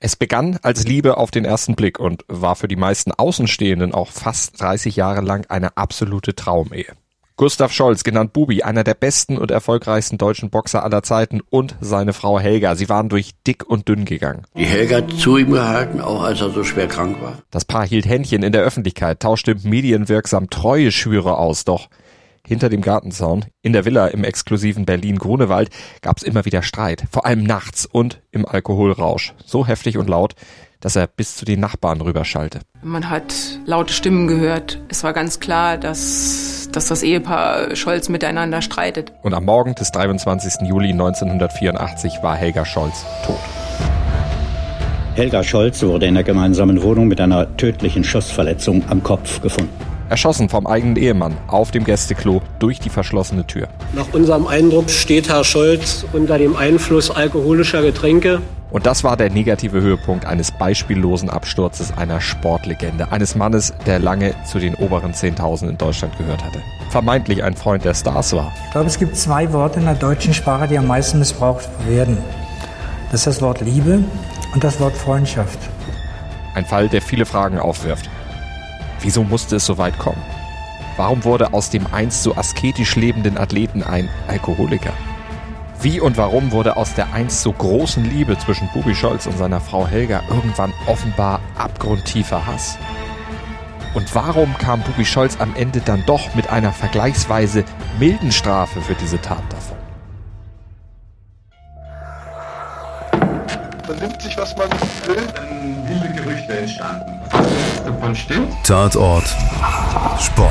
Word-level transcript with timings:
Es 0.00 0.14
begann 0.14 0.58
als 0.62 0.84
Liebe 0.84 1.16
auf 1.16 1.32
den 1.32 1.44
ersten 1.44 1.74
Blick 1.74 1.98
und 1.98 2.24
war 2.28 2.54
für 2.54 2.68
die 2.68 2.76
meisten 2.76 3.10
Außenstehenden 3.10 3.92
auch 3.94 4.12
fast 4.12 4.60
30 4.60 4.94
Jahre 4.94 5.22
lang 5.22 5.44
eine 5.48 5.76
absolute 5.76 6.36
Traumehe. 6.36 6.92
Gustav 7.36 7.72
Scholz, 7.72 8.02
genannt 8.02 8.32
Bubi, 8.32 8.62
einer 8.62 8.82
der 8.82 8.94
besten 8.94 9.38
und 9.38 9.52
erfolgreichsten 9.52 10.18
deutschen 10.18 10.50
Boxer 10.50 10.82
aller 10.82 11.04
Zeiten 11.04 11.40
und 11.50 11.76
seine 11.80 12.12
Frau 12.12 12.38
Helga. 12.38 12.74
Sie 12.74 12.88
waren 12.88 13.08
durch 13.08 13.32
dick 13.46 13.64
und 13.64 13.88
dünn 13.88 14.04
gegangen. 14.04 14.42
Die 14.56 14.66
Helga 14.66 14.96
hat 14.96 15.12
zu 15.12 15.36
ihm 15.36 15.52
gehalten, 15.52 16.00
auch 16.00 16.22
als 16.22 16.40
er 16.40 16.50
so 16.50 16.64
schwer 16.64 16.88
krank 16.88 17.20
war. 17.20 17.38
Das 17.50 17.64
Paar 17.64 17.86
hielt 17.86 18.06
Händchen 18.06 18.42
in 18.42 18.52
der 18.52 18.62
Öffentlichkeit, 18.62 19.20
tauschte 19.20 19.54
medienwirksam 19.62 20.50
treue 20.50 20.90
Schwüre 20.90 21.38
aus, 21.38 21.64
doch 21.64 21.88
hinter 22.48 22.70
dem 22.70 22.80
Gartenzaun 22.80 23.44
in 23.60 23.74
der 23.74 23.84
Villa 23.84 24.08
im 24.08 24.24
exklusiven 24.24 24.86
Berlin-Grunewald 24.86 25.68
gab 26.00 26.16
es 26.16 26.22
immer 26.22 26.46
wieder 26.46 26.62
Streit, 26.62 27.04
vor 27.10 27.26
allem 27.26 27.42
nachts 27.42 27.84
und 27.84 28.22
im 28.30 28.46
Alkoholrausch. 28.46 29.34
So 29.44 29.66
heftig 29.66 29.98
und 29.98 30.08
laut, 30.08 30.34
dass 30.80 30.96
er 30.96 31.06
bis 31.06 31.36
zu 31.36 31.44
den 31.44 31.60
Nachbarn 31.60 32.00
rüberschallte. 32.00 32.60
Man 32.82 33.10
hat 33.10 33.34
laute 33.66 33.92
Stimmen 33.92 34.28
gehört. 34.28 34.80
Es 34.88 35.04
war 35.04 35.12
ganz 35.12 35.40
klar, 35.40 35.76
dass, 35.76 36.70
dass 36.72 36.88
das 36.88 37.02
Ehepaar 37.02 37.76
Scholz 37.76 38.08
miteinander 38.08 38.62
streitet. 38.62 39.12
Und 39.22 39.34
am 39.34 39.44
Morgen 39.44 39.74
des 39.74 39.92
23. 39.92 40.66
Juli 40.66 40.92
1984 40.92 42.22
war 42.22 42.34
Helga 42.34 42.64
Scholz 42.64 43.04
tot. 43.26 43.40
Helga 45.16 45.42
Scholz 45.42 45.82
wurde 45.82 46.06
in 46.06 46.14
der 46.14 46.24
gemeinsamen 46.24 46.80
Wohnung 46.82 47.08
mit 47.08 47.20
einer 47.20 47.56
tödlichen 47.56 48.04
Schussverletzung 48.04 48.84
am 48.88 49.02
Kopf 49.02 49.42
gefunden. 49.42 49.87
Erschossen 50.08 50.48
vom 50.48 50.66
eigenen 50.66 50.96
Ehemann 50.96 51.36
auf 51.46 51.70
dem 51.70 51.84
Gästeklo 51.84 52.42
durch 52.58 52.80
die 52.80 52.88
verschlossene 52.88 53.46
Tür. 53.46 53.68
Nach 53.94 54.06
unserem 54.12 54.46
Eindruck 54.46 54.90
steht 54.90 55.28
Herr 55.28 55.44
Scholz 55.44 56.04
unter 56.12 56.38
dem 56.38 56.56
Einfluss 56.56 57.10
alkoholischer 57.10 57.82
Getränke. 57.82 58.40
Und 58.70 58.84
das 58.84 59.02
war 59.02 59.16
der 59.16 59.30
negative 59.30 59.80
Höhepunkt 59.80 60.26
eines 60.26 60.50
beispiellosen 60.50 61.30
Absturzes 61.30 61.96
einer 61.96 62.20
Sportlegende, 62.20 63.10
eines 63.10 63.34
Mannes, 63.34 63.72
der 63.86 63.98
lange 63.98 64.34
zu 64.44 64.58
den 64.58 64.74
oberen 64.74 65.12
10.000 65.12 65.70
in 65.70 65.78
Deutschland 65.78 66.16
gehört 66.18 66.44
hatte. 66.44 66.60
Vermeintlich 66.90 67.42
ein 67.42 67.54
Freund 67.54 67.84
der 67.84 67.94
Stars 67.94 68.34
war. 68.34 68.52
Ich 68.66 68.72
glaube, 68.72 68.86
es 68.88 68.98
gibt 68.98 69.16
zwei 69.16 69.52
Worte 69.52 69.80
in 69.80 69.86
der 69.86 69.94
deutschen 69.94 70.34
Sprache, 70.34 70.68
die 70.68 70.76
am 70.76 70.86
meisten 70.86 71.18
missbraucht 71.18 71.68
werden. 71.86 72.18
Das 73.10 73.20
ist 73.20 73.26
das 73.26 73.42
Wort 73.42 73.62
Liebe 73.62 74.04
und 74.52 74.64
das 74.64 74.78
Wort 74.80 74.94
Freundschaft. 74.94 75.58
Ein 76.54 76.66
Fall, 76.66 76.88
der 76.88 77.00
viele 77.00 77.24
Fragen 77.24 77.58
aufwirft. 77.58 78.10
Wieso 79.00 79.24
musste 79.24 79.56
es 79.56 79.66
so 79.66 79.78
weit 79.78 79.98
kommen? 79.98 80.22
Warum 80.96 81.22
wurde 81.24 81.52
aus 81.52 81.70
dem 81.70 81.86
einst 81.92 82.24
so 82.24 82.36
asketisch 82.36 82.96
lebenden 82.96 83.38
Athleten 83.38 83.82
ein 83.82 84.08
Alkoholiker? 84.26 84.92
Wie 85.80 86.00
und 86.00 86.16
warum 86.16 86.50
wurde 86.50 86.76
aus 86.76 86.94
der 86.94 87.12
einst 87.12 87.42
so 87.42 87.52
großen 87.52 88.04
Liebe 88.04 88.36
zwischen 88.38 88.68
Bubi 88.74 88.96
Scholz 88.96 89.26
und 89.26 89.38
seiner 89.38 89.60
Frau 89.60 89.86
Helga 89.86 90.24
irgendwann 90.28 90.72
offenbar 90.86 91.40
abgrundtiefer 91.56 92.44
Hass? 92.44 92.76
Und 93.94 94.12
warum 94.14 94.58
kam 94.58 94.82
Bubi 94.82 95.04
Scholz 95.04 95.36
am 95.38 95.54
Ende 95.54 95.80
dann 95.80 96.02
doch 96.04 96.34
mit 96.34 96.50
einer 96.50 96.72
vergleichsweise 96.72 97.64
milden 98.00 98.32
Strafe 98.32 98.80
für 98.80 98.94
diese 98.94 99.20
Tat 99.20 99.42
davon? 99.50 99.77
Man 103.88 103.98
nimmt 104.00 104.20
sich, 104.20 104.36
was 104.36 104.54
man 104.54 104.70
will. 104.70 105.26
Dann 105.34 105.88
wilde 105.88 106.12
Gerüchte 106.22 106.58
entstanden. 106.58 107.20
Davon 107.86 108.14
stimmt. 108.14 108.52
Tatort 108.62 109.24
Sport. 110.20 110.50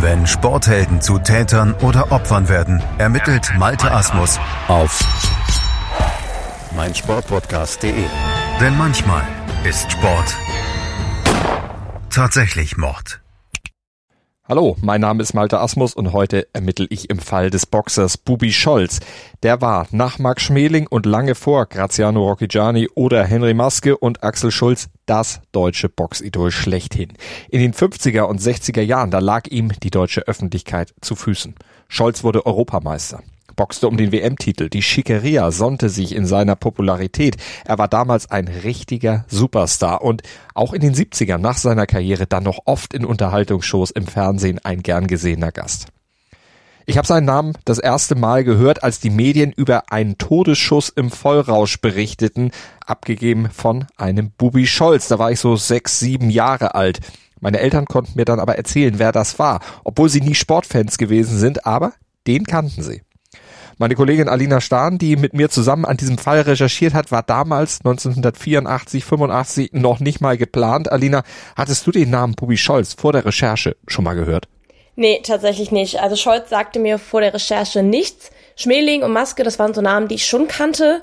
Wenn 0.00 0.24
Sporthelden 0.26 1.00
zu 1.00 1.18
Tätern 1.18 1.74
oder 1.80 2.12
Opfern 2.12 2.48
werden, 2.48 2.82
ermittelt 2.98 3.52
Malte 3.58 3.90
Asmus 3.90 4.38
auf 4.68 5.00
meinsportpodcast.de. 6.76 8.04
Denn 8.60 8.78
manchmal 8.78 9.22
ist 9.64 9.90
Sport 9.90 10.36
tatsächlich 12.10 12.76
Mord. 12.76 13.23
Hallo, 14.46 14.76
mein 14.82 15.00
Name 15.00 15.22
ist 15.22 15.32
Malte 15.32 15.58
Asmus 15.58 15.94
und 15.94 16.12
heute 16.12 16.46
ermittle 16.52 16.86
ich 16.90 17.08
im 17.08 17.18
Fall 17.18 17.48
des 17.48 17.64
Boxers 17.64 18.18
Bubi 18.18 18.52
Scholz. 18.52 19.00
Der 19.42 19.62
war 19.62 19.86
nach 19.90 20.18
Marc 20.18 20.38
Schmeling 20.38 20.86
und 20.86 21.06
lange 21.06 21.34
vor 21.34 21.64
Graziano 21.64 22.22
Rocchigiani 22.28 22.90
oder 22.94 23.24
Henry 23.24 23.54
Maske 23.54 23.96
und 23.96 24.22
Axel 24.22 24.50
Schulz 24.50 24.90
das 25.06 25.40
deutsche 25.52 25.88
Boxidol 25.88 26.50
schlechthin. 26.50 27.14
In 27.48 27.62
den 27.62 27.72
50er 27.72 28.24
und 28.24 28.38
60er 28.38 28.82
Jahren, 28.82 29.10
da 29.10 29.20
lag 29.20 29.46
ihm 29.48 29.72
die 29.82 29.90
deutsche 29.90 30.28
Öffentlichkeit 30.28 30.92
zu 31.00 31.16
Füßen. 31.16 31.54
Scholz 31.88 32.22
wurde 32.22 32.44
Europameister 32.44 33.22
boxte 33.54 33.88
um 33.88 33.96
den 33.96 34.12
WM-Titel. 34.12 34.68
Die 34.68 34.82
Schickeria 34.82 35.50
sonnte 35.50 35.88
sich 35.88 36.14
in 36.14 36.26
seiner 36.26 36.56
Popularität. 36.56 37.36
Er 37.64 37.78
war 37.78 37.88
damals 37.88 38.30
ein 38.30 38.48
richtiger 38.48 39.24
Superstar 39.28 40.02
und 40.02 40.22
auch 40.54 40.72
in 40.72 40.80
den 40.80 40.94
70ern 40.94 41.38
nach 41.38 41.56
seiner 41.56 41.86
Karriere 41.86 42.26
dann 42.26 42.44
noch 42.44 42.60
oft 42.64 42.94
in 42.94 43.04
Unterhaltungsshows 43.04 43.90
im 43.90 44.06
Fernsehen 44.06 44.60
ein 44.64 44.82
gern 44.82 45.06
gesehener 45.06 45.52
Gast. 45.52 45.88
Ich 46.86 46.98
habe 46.98 47.06
seinen 47.06 47.24
Namen 47.24 47.54
das 47.64 47.78
erste 47.78 48.14
Mal 48.14 48.44
gehört, 48.44 48.82
als 48.82 49.00
die 49.00 49.08
Medien 49.08 49.52
über 49.52 49.90
einen 49.90 50.18
Todesschuss 50.18 50.90
im 50.90 51.10
Vollrausch 51.10 51.80
berichteten, 51.80 52.50
abgegeben 52.84 53.48
von 53.50 53.86
einem 53.96 54.30
Bubi 54.30 54.66
Scholz. 54.66 55.08
Da 55.08 55.18
war 55.18 55.32
ich 55.32 55.40
so 55.40 55.56
sechs, 55.56 55.98
sieben 55.98 56.28
Jahre 56.28 56.74
alt. 56.74 57.00
Meine 57.40 57.60
Eltern 57.60 57.86
konnten 57.86 58.12
mir 58.16 58.26
dann 58.26 58.40
aber 58.40 58.56
erzählen, 58.56 58.98
wer 58.98 59.12
das 59.12 59.38
war, 59.38 59.60
obwohl 59.82 60.10
sie 60.10 60.20
nie 60.20 60.34
Sportfans 60.34 60.98
gewesen 60.98 61.38
sind, 61.38 61.64
aber 61.64 61.94
den 62.26 62.44
kannten 62.44 62.82
sie. 62.82 63.02
Meine 63.78 63.96
Kollegin 63.96 64.28
Alina 64.28 64.60
Stahn, 64.60 64.98
die 64.98 65.16
mit 65.16 65.34
mir 65.34 65.50
zusammen 65.50 65.84
an 65.84 65.96
diesem 65.96 66.16
Fall 66.16 66.42
recherchiert 66.42 66.94
hat, 66.94 67.10
war 67.10 67.24
damals 67.24 67.80
1984, 67.80 69.04
85 69.04 69.72
noch 69.72 69.98
nicht 69.98 70.20
mal 70.20 70.36
geplant. 70.36 70.92
Alina, 70.92 71.24
hattest 71.56 71.84
du 71.86 71.90
den 71.90 72.10
Namen 72.10 72.34
Bubi 72.34 72.56
Scholz 72.56 72.94
vor 72.94 73.12
der 73.12 73.24
Recherche 73.24 73.76
schon 73.88 74.04
mal 74.04 74.14
gehört? 74.14 74.46
Nee, 74.94 75.20
tatsächlich 75.24 75.72
nicht. 75.72 76.00
Also 76.00 76.14
Scholz 76.14 76.50
sagte 76.50 76.78
mir 76.78 76.98
vor 76.98 77.20
der 77.20 77.34
Recherche 77.34 77.82
nichts. 77.82 78.30
Schmeling 78.54 79.02
und 79.02 79.12
Maske, 79.12 79.42
das 79.42 79.58
waren 79.58 79.74
so 79.74 79.80
Namen, 79.80 80.06
die 80.06 80.14
ich 80.14 80.26
schon 80.26 80.46
kannte. 80.46 81.02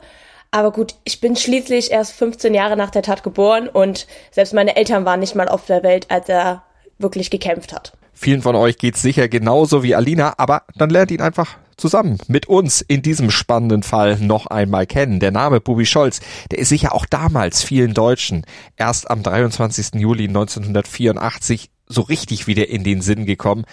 Aber 0.52 0.72
gut, 0.72 0.96
ich 1.04 1.20
bin 1.20 1.36
schließlich 1.36 1.92
erst 1.92 2.14
15 2.14 2.54
Jahre 2.54 2.78
nach 2.78 2.90
der 2.92 3.02
Tat 3.02 3.24
geboren 3.24 3.68
und 3.68 4.08
selbst 4.32 4.54
meine 4.54 4.78
Eltern 4.78 5.04
waren 5.04 5.20
nicht 5.20 5.36
mal 5.36 5.50
auf 5.50 5.66
der 5.66 5.84
Welt, 5.84 6.08
als 6.10 6.30
er 6.30 6.64
wirklich 7.00 7.30
gekämpft 7.30 7.74
hat. 7.74 7.94
Vielen 8.14 8.42
von 8.42 8.56
euch 8.56 8.78
geht's 8.78 9.02
sicher 9.02 9.28
genauso 9.28 9.84
wie 9.84 9.96
Alina, 9.96 10.36
aber 10.38 10.64
dann 10.76 10.90
lernt 10.90 11.12
ihn 11.12 11.22
einfach 11.22 11.58
zusammen 11.78 12.18
mit 12.28 12.48
uns 12.48 12.82
in 12.82 13.02
diesem 13.02 13.32
spannenden 13.32 13.84
Fall 13.84 14.18
noch 14.20 14.46
einmal 14.48 14.86
kennen. 14.86 15.20
Der 15.20 15.32
Name 15.32 15.60
Bubi 15.60 15.86
Scholz, 15.86 16.22
der 16.52 16.60
ist 16.60 16.70
sicher 16.70 16.94
auch 16.94 17.06
damals 17.06 17.64
vielen 17.64 17.94
Deutschen 17.94 18.46
erst 18.78 19.10
am 19.10 19.24
23. 19.24 19.96
Juli 19.96 20.28
1984 20.28 21.72
so 21.88 22.02
richtig 22.02 22.48
wieder 22.48 22.70
in 22.70 22.84
den 22.84 23.02
Sinn 23.02 23.26
gekommen. 23.26 23.66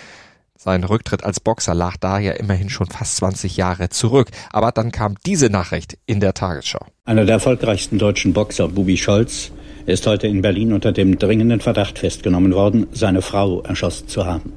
Sein 0.56 0.82
Rücktritt 0.82 1.22
als 1.22 1.38
Boxer 1.38 1.72
lag 1.72 1.98
da 1.98 2.18
ja 2.18 2.32
immerhin 2.32 2.68
schon 2.68 2.88
fast 2.88 3.16
20 3.18 3.56
Jahre 3.56 3.90
zurück. 3.90 4.30
Aber 4.50 4.72
dann 4.72 4.90
kam 4.90 5.14
diese 5.24 5.50
Nachricht 5.50 5.98
in 6.04 6.18
der 6.18 6.34
Tagesschau. 6.34 6.84
Einer 7.04 7.24
der 7.24 7.34
erfolgreichsten 7.34 7.96
deutschen 7.96 8.32
Boxer, 8.32 8.66
Bubi 8.66 8.96
Scholz, 8.96 9.52
ist 9.88 10.06
heute 10.06 10.26
in 10.26 10.42
Berlin 10.42 10.74
unter 10.74 10.92
dem 10.92 11.18
dringenden 11.18 11.60
Verdacht 11.60 11.98
festgenommen 11.98 12.52
worden, 12.52 12.86
seine 12.92 13.22
Frau 13.22 13.62
erschossen 13.62 14.06
zu 14.06 14.26
haben. 14.26 14.52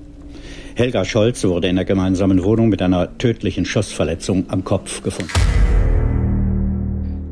Helga 0.76 1.06
Scholz 1.06 1.44
wurde 1.46 1.70
in 1.70 1.78
der 1.78 1.86
gemeinsamen 1.86 2.44
Wohnung 2.44 2.68
mit 2.68 2.82
einer 2.82 3.18
tödlichen 3.18 3.64
Schussverletzung 3.66 4.50
am 4.50 4.66
Kopf 4.66 5.02
gefunden. 5.02 5.32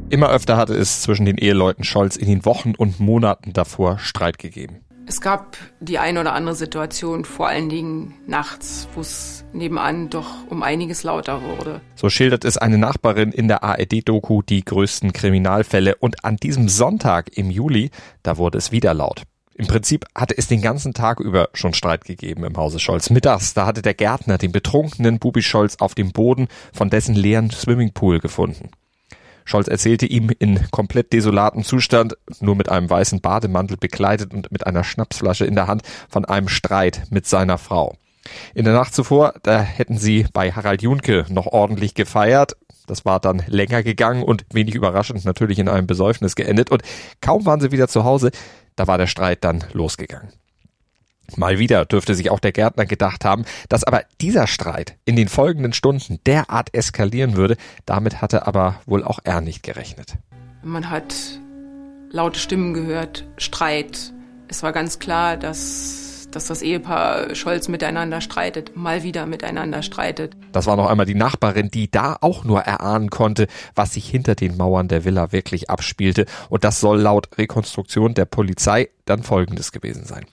Immer 0.10 0.30
öfter 0.30 0.56
hatte 0.56 0.76
es 0.76 1.02
zwischen 1.02 1.26
den 1.26 1.38
Eheleuten 1.38 1.84
Scholz 1.84 2.16
in 2.16 2.28
den 2.28 2.46
Wochen 2.46 2.74
und 2.76 3.00
Monaten 3.02 3.52
davor 3.52 4.00
Streit 4.00 4.40
gegeben. 4.40 4.78
Es 5.10 5.22
gab 5.22 5.58
die 5.80 5.98
ein 5.98 6.20
oder 6.20 6.34
andere 6.34 6.54
Situation, 6.54 7.26
vor 7.26 7.48
allen 7.48 7.68
Dingen 7.68 8.14
nachts, 8.28 8.88
wo 8.94 9.02
es 9.02 9.44
nebenan 9.54 10.12
doch 10.12 10.28
um 10.52 10.62
einiges 10.62 11.02
lauter 11.02 11.42
wurde. 11.42 11.82
So 11.96 12.10
schildert 12.12 12.46
es 12.46 12.60
eine 12.60 12.78
Nachbarin 12.78 13.32
in 13.32 13.48
der 13.48 13.64
ARD-Doku 13.64 14.44
die 14.44 14.64
größten 14.64 15.12
Kriminalfälle. 15.12 15.96
Und 15.96 16.24
an 16.26 16.36
diesem 16.36 16.70
Sonntag 16.70 17.36
im 17.36 17.50
Juli, 17.50 17.90
da 18.22 18.38
wurde 18.38 18.60
es 18.60 18.72
wieder 18.72 18.94
laut. 18.94 19.24
Im 19.56 19.66
Prinzip 19.66 20.06
hatte 20.14 20.38
es 20.38 20.46
den 20.46 20.62
ganzen 20.62 20.94
Tag 20.94 21.20
über 21.20 21.50
schon 21.54 21.74
Streit 21.74 22.06
gegeben 22.06 22.44
im 22.44 22.56
Hause 22.56 22.80
Scholz. 22.80 23.10
Mittags, 23.10 23.56
da 23.56 23.66
hatte 23.66 23.82
der 23.82 23.96
Gärtner 23.96 24.38
den 24.38 24.52
betrunkenen 24.52 25.18
Bubi 25.18 25.42
Scholz 25.42 25.78
auf 25.80 25.96
dem 25.96 26.12
Boden 26.12 26.48
von 26.72 26.92
dessen 26.92 27.16
leeren 27.16 27.50
Swimmingpool 27.50 28.20
gefunden. 28.20 28.70
Scholz 29.50 29.68
erzählte 29.68 30.06
ihm 30.06 30.30
in 30.38 30.70
komplett 30.70 31.12
desolatem 31.12 31.64
Zustand, 31.64 32.16
nur 32.40 32.56
mit 32.56 32.70
einem 32.70 32.90
weißen 32.90 33.20
Bademantel 33.20 33.78
bekleidet 33.78 34.34
und 34.34 34.52
mit 34.52 34.68
einer 34.68 34.84
Schnapsflasche 34.84 35.46
in 35.46 35.56
der 35.56 35.68
Hand, 35.68 35.82
von 36.08 36.24
einem 36.24 36.48
Streit 36.48 37.04
mit 37.10 37.26
seiner 37.26 37.58
Frau. 37.58 37.96
In 38.54 38.66
der 38.66 38.76
Nacht 38.76 38.94
zuvor, 38.94 39.34
da 39.42 39.60
hätten 39.60 39.98
sie 39.98 40.28
bei 40.34 40.52
Harald 40.52 40.84
Junke 40.84 41.26
noch 41.30 41.48
ordentlich 41.48 41.96
gefeiert. 41.96 42.58
Das 42.86 43.06
war 43.06 43.20
dann 43.20 43.42
länger 43.48 43.82
gegangen 43.82 44.24
und 44.24 44.46
wenig 44.54 44.76
überraschend 44.76 45.26
natürlich 45.26 45.58
in 45.58 45.68
einem 45.68 45.88
Besäufnis 45.88 46.36
geendet. 46.36 46.70
Und 46.70 46.84
kaum 47.22 47.46
waren 47.46 47.60
sie 47.60 47.72
wieder 47.72 47.88
zu 47.88 48.04
Hause, 48.04 48.30
da 48.76 48.86
war 48.86 49.00
der 49.00 49.08
Streit 49.08 49.44
dann 49.44 49.64
losgegangen. 49.74 50.30
Mal 51.38 51.60
wieder 51.60 51.86
dürfte 51.86 52.16
sich 52.16 52.30
auch 52.30 52.40
der 52.40 52.52
Gärtner 52.52 52.86
gedacht 52.86 53.26
haben, 53.26 53.46
dass 53.70 53.84
aber 53.84 54.04
dieser 54.22 54.48
Streit 54.48 54.96
in 55.06 55.16
den 55.16 55.28
folgenden 55.28 55.74
Stunden 55.74 56.20
derart 56.26 56.74
eskalieren 56.74 57.36
würde, 57.36 57.58
damit 57.86 58.22
hatte 58.22 58.48
aber 58.48 58.82
wohl 58.86 59.04
auch 59.04 59.20
er 59.24 59.42
nicht 59.42 59.64
gerechnet. 59.64 60.16
Man 60.64 60.90
hat 60.90 61.14
laute 62.12 62.40
Stimmen 62.40 62.74
gehört, 62.74 63.26
Streit. 63.38 64.14
Es 64.48 64.64
war 64.64 64.74
ganz 64.74 65.00
klar, 65.00 65.38
dass 65.38 66.10
dass 66.32 66.46
das 66.46 66.62
Ehepaar 66.62 67.36
Scholz 67.36 67.68
miteinander 67.68 68.22
streitet, 68.22 68.76
mal 68.76 69.04
wieder 69.04 69.26
miteinander 69.26 69.82
streitet. 69.82 70.36
Das 70.52 70.68
war 70.68 70.76
noch 70.76 70.88
einmal 70.88 71.06
die 71.06 71.16
Nachbarin, 71.16 71.70
die 71.72 71.90
da 71.90 72.18
auch 72.22 72.44
nur 72.44 72.62
erahnen 72.62 73.10
konnte, 73.10 73.48
was 73.76 73.94
sich 73.94 74.08
hinter 74.08 74.36
den 74.36 74.58
Mauern 74.58 74.88
der 74.88 75.06
Villa 75.06 75.32
wirklich 75.32 75.70
abspielte. 75.70 76.26
Und 76.50 76.64
das 76.64 76.80
soll 76.80 77.00
laut 77.00 77.38
Rekonstruktion 77.38 78.14
der 78.14 78.26
Polizei 78.26 78.90
dann 79.06 79.24
Folgendes 79.24 79.72
gewesen 79.72 80.06
sein. 80.06 80.26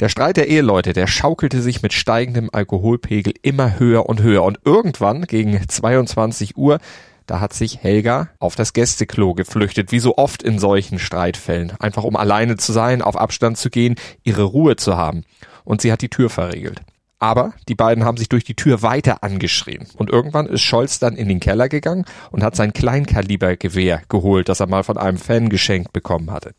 Der 0.00 0.08
Streit 0.08 0.36
der 0.36 0.48
Eheleute, 0.48 0.92
der 0.92 1.06
schaukelte 1.06 1.62
sich 1.62 1.82
mit 1.82 1.92
steigendem 1.92 2.50
Alkoholpegel 2.52 3.34
immer 3.42 3.78
höher 3.78 4.08
und 4.08 4.22
höher 4.22 4.42
und 4.42 4.60
irgendwann 4.64 5.22
gegen 5.22 5.68
22 5.68 6.56
Uhr 6.56 6.78
da 7.26 7.40
hat 7.40 7.52
sich 7.52 7.82
Helga 7.82 8.28
auf 8.38 8.56
das 8.56 8.72
Gästeklo 8.72 9.34
geflüchtet, 9.34 9.92
wie 9.92 10.00
so 10.00 10.16
oft 10.16 10.42
in 10.42 10.58
solchen 10.58 10.98
Streitfällen. 10.98 11.72
Einfach 11.78 12.04
um 12.04 12.16
alleine 12.16 12.56
zu 12.56 12.72
sein, 12.72 13.02
auf 13.02 13.16
Abstand 13.16 13.58
zu 13.58 13.70
gehen, 13.70 13.94
ihre 14.24 14.42
Ruhe 14.42 14.76
zu 14.76 14.96
haben. 14.96 15.24
Und 15.64 15.80
sie 15.80 15.92
hat 15.92 16.02
die 16.02 16.10
Tür 16.10 16.30
verriegelt. 16.30 16.82
Aber 17.22 17.52
die 17.68 17.76
beiden 17.76 18.04
haben 18.04 18.16
sich 18.16 18.28
durch 18.28 18.42
die 18.42 18.56
Tür 18.56 18.82
weiter 18.82 19.22
angeschrien. 19.22 19.86
Und 19.96 20.10
irgendwann 20.10 20.46
ist 20.46 20.62
Scholz 20.62 20.98
dann 20.98 21.14
in 21.14 21.28
den 21.28 21.38
Keller 21.38 21.68
gegangen 21.68 22.04
und 22.32 22.42
hat 22.42 22.56
sein 22.56 22.72
Kleinkalibergewehr 22.72 24.02
geholt, 24.08 24.48
das 24.48 24.58
er 24.58 24.66
mal 24.66 24.82
von 24.82 24.98
einem 24.98 25.18
Fan 25.18 25.48
geschenkt 25.48 25.92
bekommen 25.92 26.32
hatte. 26.32 26.52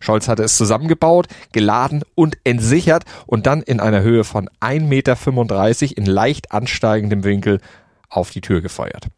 Scholz 0.00 0.26
hatte 0.26 0.42
es 0.42 0.56
zusammengebaut, 0.56 1.26
geladen 1.52 2.02
und 2.14 2.38
entsichert 2.44 3.04
und 3.26 3.46
dann 3.46 3.60
in 3.60 3.78
einer 3.78 4.00
Höhe 4.00 4.24
von 4.24 4.48
1,35 4.62 4.80
Meter 4.80 5.98
in 5.98 6.06
leicht 6.06 6.50
ansteigendem 6.50 7.22
Winkel 7.22 7.60
auf 8.08 8.30
die 8.30 8.40
Tür 8.40 8.62
gefeuert. 8.62 9.08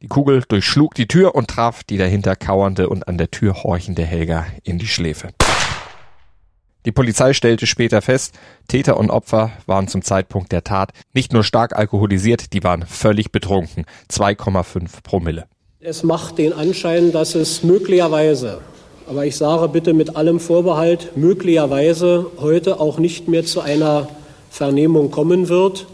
Die 0.00 0.08
Kugel 0.08 0.42
durchschlug 0.48 0.94
die 0.94 1.06
Tür 1.06 1.34
und 1.34 1.48
traf 1.48 1.84
die 1.84 1.98
dahinter 1.98 2.34
kauernde 2.34 2.88
und 2.88 3.08
an 3.08 3.18
der 3.18 3.30
Tür 3.30 3.62
horchende 3.62 4.06
Helga 4.06 4.46
in 4.62 4.78
die 4.78 4.88
Schläfe. 4.88 5.34
Die 6.86 6.92
Polizei 6.92 7.32
stellte 7.32 7.66
später 7.66 8.02
fest, 8.02 8.34
Täter 8.68 8.98
und 8.98 9.08
Opfer 9.08 9.52
waren 9.64 9.88
zum 9.88 10.02
Zeitpunkt 10.02 10.52
der 10.52 10.64
Tat 10.64 10.92
nicht 11.14 11.32
nur 11.32 11.42
stark 11.42 11.74
alkoholisiert, 11.74 12.52
die 12.52 12.62
waren 12.62 12.84
völlig 12.86 13.32
betrunken. 13.32 13.86
2,5 14.10 15.02
Promille. 15.02 15.46
Es 15.80 16.02
macht 16.02 16.36
den 16.36 16.52
Anschein, 16.52 17.10
dass 17.10 17.34
es 17.34 17.62
möglicherweise, 17.62 18.60
aber 19.08 19.24
ich 19.24 19.36
sage 19.36 19.68
bitte 19.68 19.94
mit 19.94 20.16
allem 20.16 20.40
Vorbehalt, 20.40 21.16
möglicherweise 21.16 22.26
heute 22.38 22.80
auch 22.80 22.98
nicht 22.98 23.28
mehr 23.28 23.46
zu 23.46 23.62
einer 23.62 24.08
Vernehmung 24.50 25.10
kommen 25.10 25.48
wird. 25.48 25.86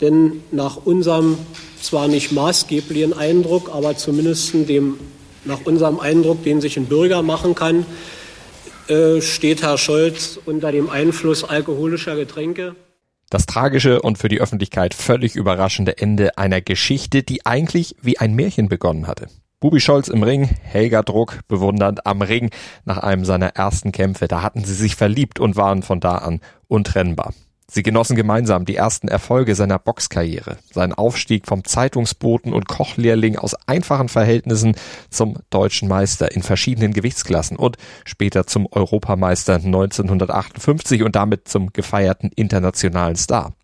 Denn 0.00 0.42
nach 0.50 0.78
unserem 0.84 1.38
zwar 1.80 2.08
nicht 2.08 2.32
maßgeblichen 2.32 3.12
Eindruck, 3.12 3.70
aber 3.72 3.96
zumindest 3.96 4.52
dem, 4.68 4.98
nach 5.44 5.60
unserem 5.64 6.00
Eindruck, 6.00 6.42
den 6.42 6.60
sich 6.60 6.76
ein 6.76 6.86
Bürger 6.86 7.22
machen 7.22 7.54
kann, 7.54 7.86
steht 9.20 9.62
Herr 9.62 9.78
Scholz 9.78 10.38
unter 10.44 10.72
dem 10.72 10.90
Einfluss 10.90 11.44
alkoholischer 11.44 12.16
Getränke. 12.16 12.74
Das 13.30 13.46
tragische 13.46 14.02
und 14.02 14.18
für 14.18 14.28
die 14.28 14.40
Öffentlichkeit 14.40 14.92
völlig 14.92 15.36
überraschende 15.36 15.96
Ende 15.98 16.36
einer 16.36 16.60
Geschichte, 16.60 17.22
die 17.22 17.46
eigentlich 17.46 17.96
wie 18.02 18.18
ein 18.18 18.34
Märchen 18.34 18.68
begonnen 18.68 19.06
hatte. 19.06 19.28
Bubi 19.60 19.80
Scholz 19.80 20.08
im 20.08 20.22
Ring, 20.22 20.44
Helga 20.44 21.02
Druck 21.02 21.40
bewundernd 21.48 22.04
am 22.06 22.20
Ring 22.20 22.50
nach 22.84 22.98
einem 22.98 23.24
seiner 23.24 23.48
ersten 23.48 23.92
Kämpfe. 23.92 24.28
Da 24.28 24.42
hatten 24.42 24.64
sie 24.64 24.74
sich 24.74 24.96
verliebt 24.96 25.40
und 25.40 25.56
waren 25.56 25.82
von 25.82 26.00
da 26.00 26.16
an 26.16 26.40
untrennbar. 26.68 27.32
Sie 27.74 27.82
genossen 27.82 28.16
gemeinsam 28.16 28.66
die 28.66 28.76
ersten 28.76 29.08
Erfolge 29.08 29.54
seiner 29.54 29.78
Boxkarriere, 29.78 30.58
seinen 30.70 30.92
Aufstieg 30.92 31.46
vom 31.46 31.64
Zeitungsboten 31.64 32.52
und 32.52 32.68
Kochlehrling 32.68 33.38
aus 33.38 33.54
einfachen 33.66 34.10
Verhältnissen 34.10 34.76
zum 35.08 35.38
deutschen 35.48 35.88
Meister 35.88 36.32
in 36.32 36.42
verschiedenen 36.42 36.92
Gewichtsklassen 36.92 37.56
und 37.56 37.78
später 38.04 38.46
zum 38.46 38.68
Europameister 38.70 39.54
1958 39.54 41.02
und 41.02 41.16
damit 41.16 41.48
zum 41.48 41.72
gefeierten 41.72 42.30
internationalen 42.36 43.16
Star. 43.16 43.54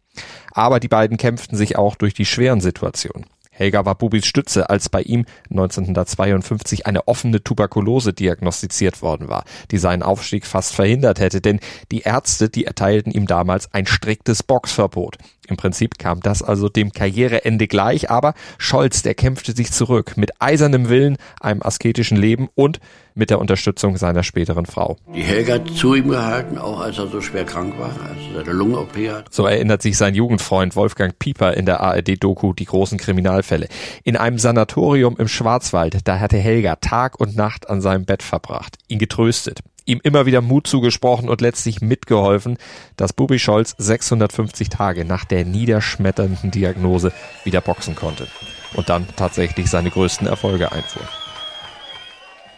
Aber 0.53 0.81
die 0.81 0.89
beiden 0.89 1.19
kämpften 1.19 1.59
sich 1.59 1.77
auch 1.77 1.95
durch 1.95 2.15
die 2.15 2.25
schweren 2.25 2.63
Situationen. 2.63 3.27
Helga 3.59 3.85
war 3.85 3.97
Bubis 3.97 4.25
Stütze, 4.25 4.71
als 4.71 4.89
bei 4.89 5.03
ihm 5.03 5.27
1952 5.51 6.87
eine 6.87 7.09
offene 7.09 7.43
Tuberkulose 7.43 8.13
diagnostiziert 8.13 9.03
worden 9.03 9.29
war, 9.29 9.45
die 9.73 9.79
seinen 9.79 10.05
Aufstieg 10.05 10.47
fast 10.47 10.75
verhindert 10.75 11.19
hätte, 11.19 11.41
denn 11.41 11.59
die 11.91 12.03
Ärzte, 12.03 12.49
die 12.49 12.67
erteilten 12.67 13.11
ihm 13.11 13.27
damals 13.27 13.75
ein 13.75 13.87
striktes 13.87 14.45
Boxverbot. 14.45 15.19
Im 15.49 15.57
Prinzip 15.57 15.99
kam 15.99 16.21
das 16.21 16.43
also 16.43 16.69
dem 16.69 16.93
Karriereende 16.93 17.67
gleich, 17.67 18.11
aber 18.11 18.35
Scholz, 18.59 19.03
der 19.03 19.15
kämpfte 19.15 19.53
sich 19.53 19.73
zurück 19.73 20.17
mit 20.17 20.31
eisernem 20.41 20.89
Willen, 20.89 21.17
einem 21.41 21.63
asketischen 21.63 22.17
Leben 22.17 22.49
und 22.55 22.81
mit 23.15 23.31
der 23.31 23.41
Unterstützung 23.41 23.97
seiner 23.97 24.23
späteren 24.23 24.67
Frau. 24.67 24.97
Die 25.15 25.23
Helga 25.23 25.55
hat 25.55 25.69
zu 25.71 25.95
ihm 25.95 26.09
gehalten, 26.09 26.57
auch 26.57 26.81
als 26.81 26.99
er 26.99 27.09
so 27.09 27.21
schwer 27.21 27.45
krank 27.45 27.75
war, 27.79 27.91
als 27.91 28.19
er 28.33 28.45
seine 28.45 28.57
Lunge-OP 28.57 28.97
hat. 29.11 29.35
So 29.35 29.47
erinnert 29.47 29.83
sich 29.83 29.97
sein 29.97 30.15
Jugendfreund 30.15 30.77
Wolfgang 30.77 31.19
Pieper 31.19 31.55
in 31.55 31.67
der 31.67 31.81
ARD-Doku 31.81 32.53
Die 32.53 32.67
großen 32.67 32.97
Kriminalfälle. 32.97 33.69
In 34.05 34.17
einem 34.17 34.39
Sanatorium 34.39 35.17
im 35.19 35.29
Schwarzwald, 35.29 35.99
da 36.05 36.21
hatte 36.21 36.37
Helga 36.37 36.77
Tag 36.77 37.19
und 37.19 37.37
Nacht 37.37 37.69
an 37.69 37.81
seinem 37.81 38.05
Bett 38.05 38.23
verbracht, 38.23 38.77
ihn 38.87 38.99
getröstet 38.99 39.63
ihm 39.89 40.01
immer 40.03 40.27
wieder 40.27 40.43
Mut 40.43 40.67
zugesprochen 40.67 41.29
und 41.29 41.41
letztlich 41.41 41.81
mitgeholfen, 41.81 42.59
dass 42.97 43.13
Bubi 43.13 43.39
Scholz 43.39 43.75
650 43.79 44.69
Tage 44.69 45.05
nach 45.05 45.25
der 45.25 45.45
niederschmetternden 45.45 46.51
Diagnose 46.51 47.13
wieder 47.45 47.61
boxen 47.61 47.97
konnte 47.97 48.29
und 48.75 48.91
dann 48.91 49.07
tatsächlich 49.17 49.71
seine 49.71 49.91
größten 49.91 50.27
Erfolge 50.27 50.71
einfuhr. 50.73 51.03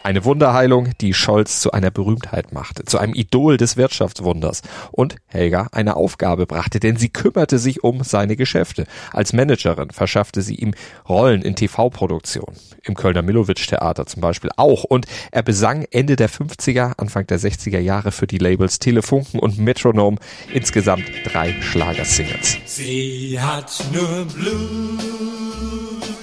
Eine 0.03 0.25
Wunderheilung, 0.25 0.89
die 0.99 1.13
Scholz 1.13 1.61
zu 1.61 1.71
einer 1.71 1.91
Berühmtheit 1.91 2.53
machte, 2.53 2.85
zu 2.85 2.97
einem 2.97 3.13
Idol 3.13 3.57
des 3.57 3.77
Wirtschaftswunders 3.77 4.63
und 4.91 5.17
Helga 5.27 5.67
eine 5.71 5.95
Aufgabe 5.95 6.47
brachte, 6.47 6.79
denn 6.79 6.97
sie 6.97 7.09
kümmerte 7.09 7.59
sich 7.59 7.83
um 7.83 8.03
seine 8.03 8.35
Geschäfte. 8.35 8.87
Als 9.13 9.31
Managerin 9.31 9.91
verschaffte 9.91 10.41
sie 10.41 10.55
ihm 10.55 10.73
Rollen 11.07 11.43
in 11.43 11.55
TV-Produktionen, 11.55 12.57
im 12.83 12.95
Kölner 12.95 13.21
Millowitsch-Theater 13.21 14.07
zum 14.07 14.21
Beispiel 14.21 14.49
auch 14.57 14.83
und 14.83 15.05
er 15.31 15.43
besang 15.43 15.85
Ende 15.91 16.15
der 16.15 16.29
50er, 16.29 16.93
Anfang 16.97 17.27
der 17.27 17.39
60er 17.39 17.79
Jahre 17.79 18.11
für 18.11 18.25
die 18.25 18.39
Labels 18.39 18.79
Telefunken 18.79 19.39
und 19.39 19.59
Metronome 19.59 20.17
insgesamt 20.51 21.03
drei 21.25 21.53
Schlagersingles. 21.61 22.57
Sie 22.65 23.39
hat 23.39 23.71
nur 23.93 24.25
Blue 24.25 24.97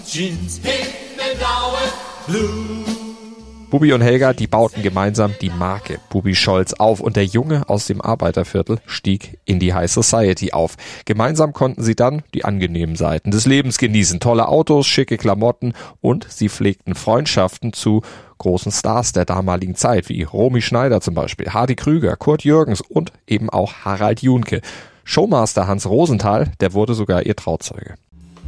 Jeans, 0.04 0.60
himmelblaue 0.64 1.78
Blue 2.26 2.97
Bubi 3.70 3.92
und 3.92 4.00
Helga, 4.00 4.32
die 4.32 4.46
bauten 4.46 4.82
gemeinsam 4.82 5.34
die 5.42 5.50
Marke 5.50 6.00
Bubi 6.08 6.34
Scholz 6.34 6.72
auf 6.72 7.00
und 7.00 7.16
der 7.16 7.26
Junge 7.26 7.68
aus 7.68 7.86
dem 7.86 8.00
Arbeiterviertel 8.00 8.78
stieg 8.86 9.38
in 9.44 9.60
die 9.60 9.74
High 9.74 9.92
Society 9.92 10.52
auf. 10.52 10.76
Gemeinsam 11.04 11.52
konnten 11.52 11.82
sie 11.82 11.94
dann 11.94 12.22
die 12.32 12.46
angenehmen 12.46 12.96
Seiten 12.96 13.30
des 13.30 13.44
Lebens 13.44 13.76
genießen. 13.76 14.20
Tolle 14.20 14.48
Autos, 14.48 14.86
schicke 14.86 15.18
Klamotten 15.18 15.74
und 16.00 16.26
sie 16.30 16.48
pflegten 16.48 16.94
Freundschaften 16.94 17.74
zu 17.74 18.00
großen 18.38 18.72
Stars 18.72 19.12
der 19.12 19.26
damaligen 19.26 19.74
Zeit, 19.74 20.08
wie 20.08 20.22
Romy 20.22 20.62
Schneider 20.62 21.02
zum 21.02 21.12
Beispiel, 21.12 21.50
Hardy 21.50 21.74
Krüger, 21.74 22.16
Kurt 22.16 22.44
Jürgens 22.44 22.80
und 22.80 23.12
eben 23.26 23.50
auch 23.50 23.84
Harald 23.84 24.22
Junke. 24.22 24.62
Showmaster 25.04 25.66
Hans 25.66 25.86
Rosenthal, 25.86 26.50
der 26.60 26.72
wurde 26.72 26.94
sogar 26.94 27.26
ihr 27.26 27.36
Trauzeuge. 27.36 27.96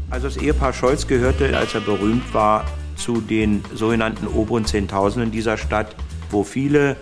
Also 0.09 0.29
das 0.29 0.39
Ehepaar 0.39 0.73
Scholz 0.73 1.07
gehörte, 1.07 1.55
als 1.57 1.75
er 1.75 1.83
berühmt 1.83 2.33
war, 2.33 2.65
zu 3.01 3.21
den 3.21 3.65
sogenannten 3.75 4.27
oberen 4.27 4.65
Zehntausenden 4.65 5.31
dieser 5.31 5.57
Stadt, 5.57 5.97
wo 6.31 6.45
viele 6.45 6.97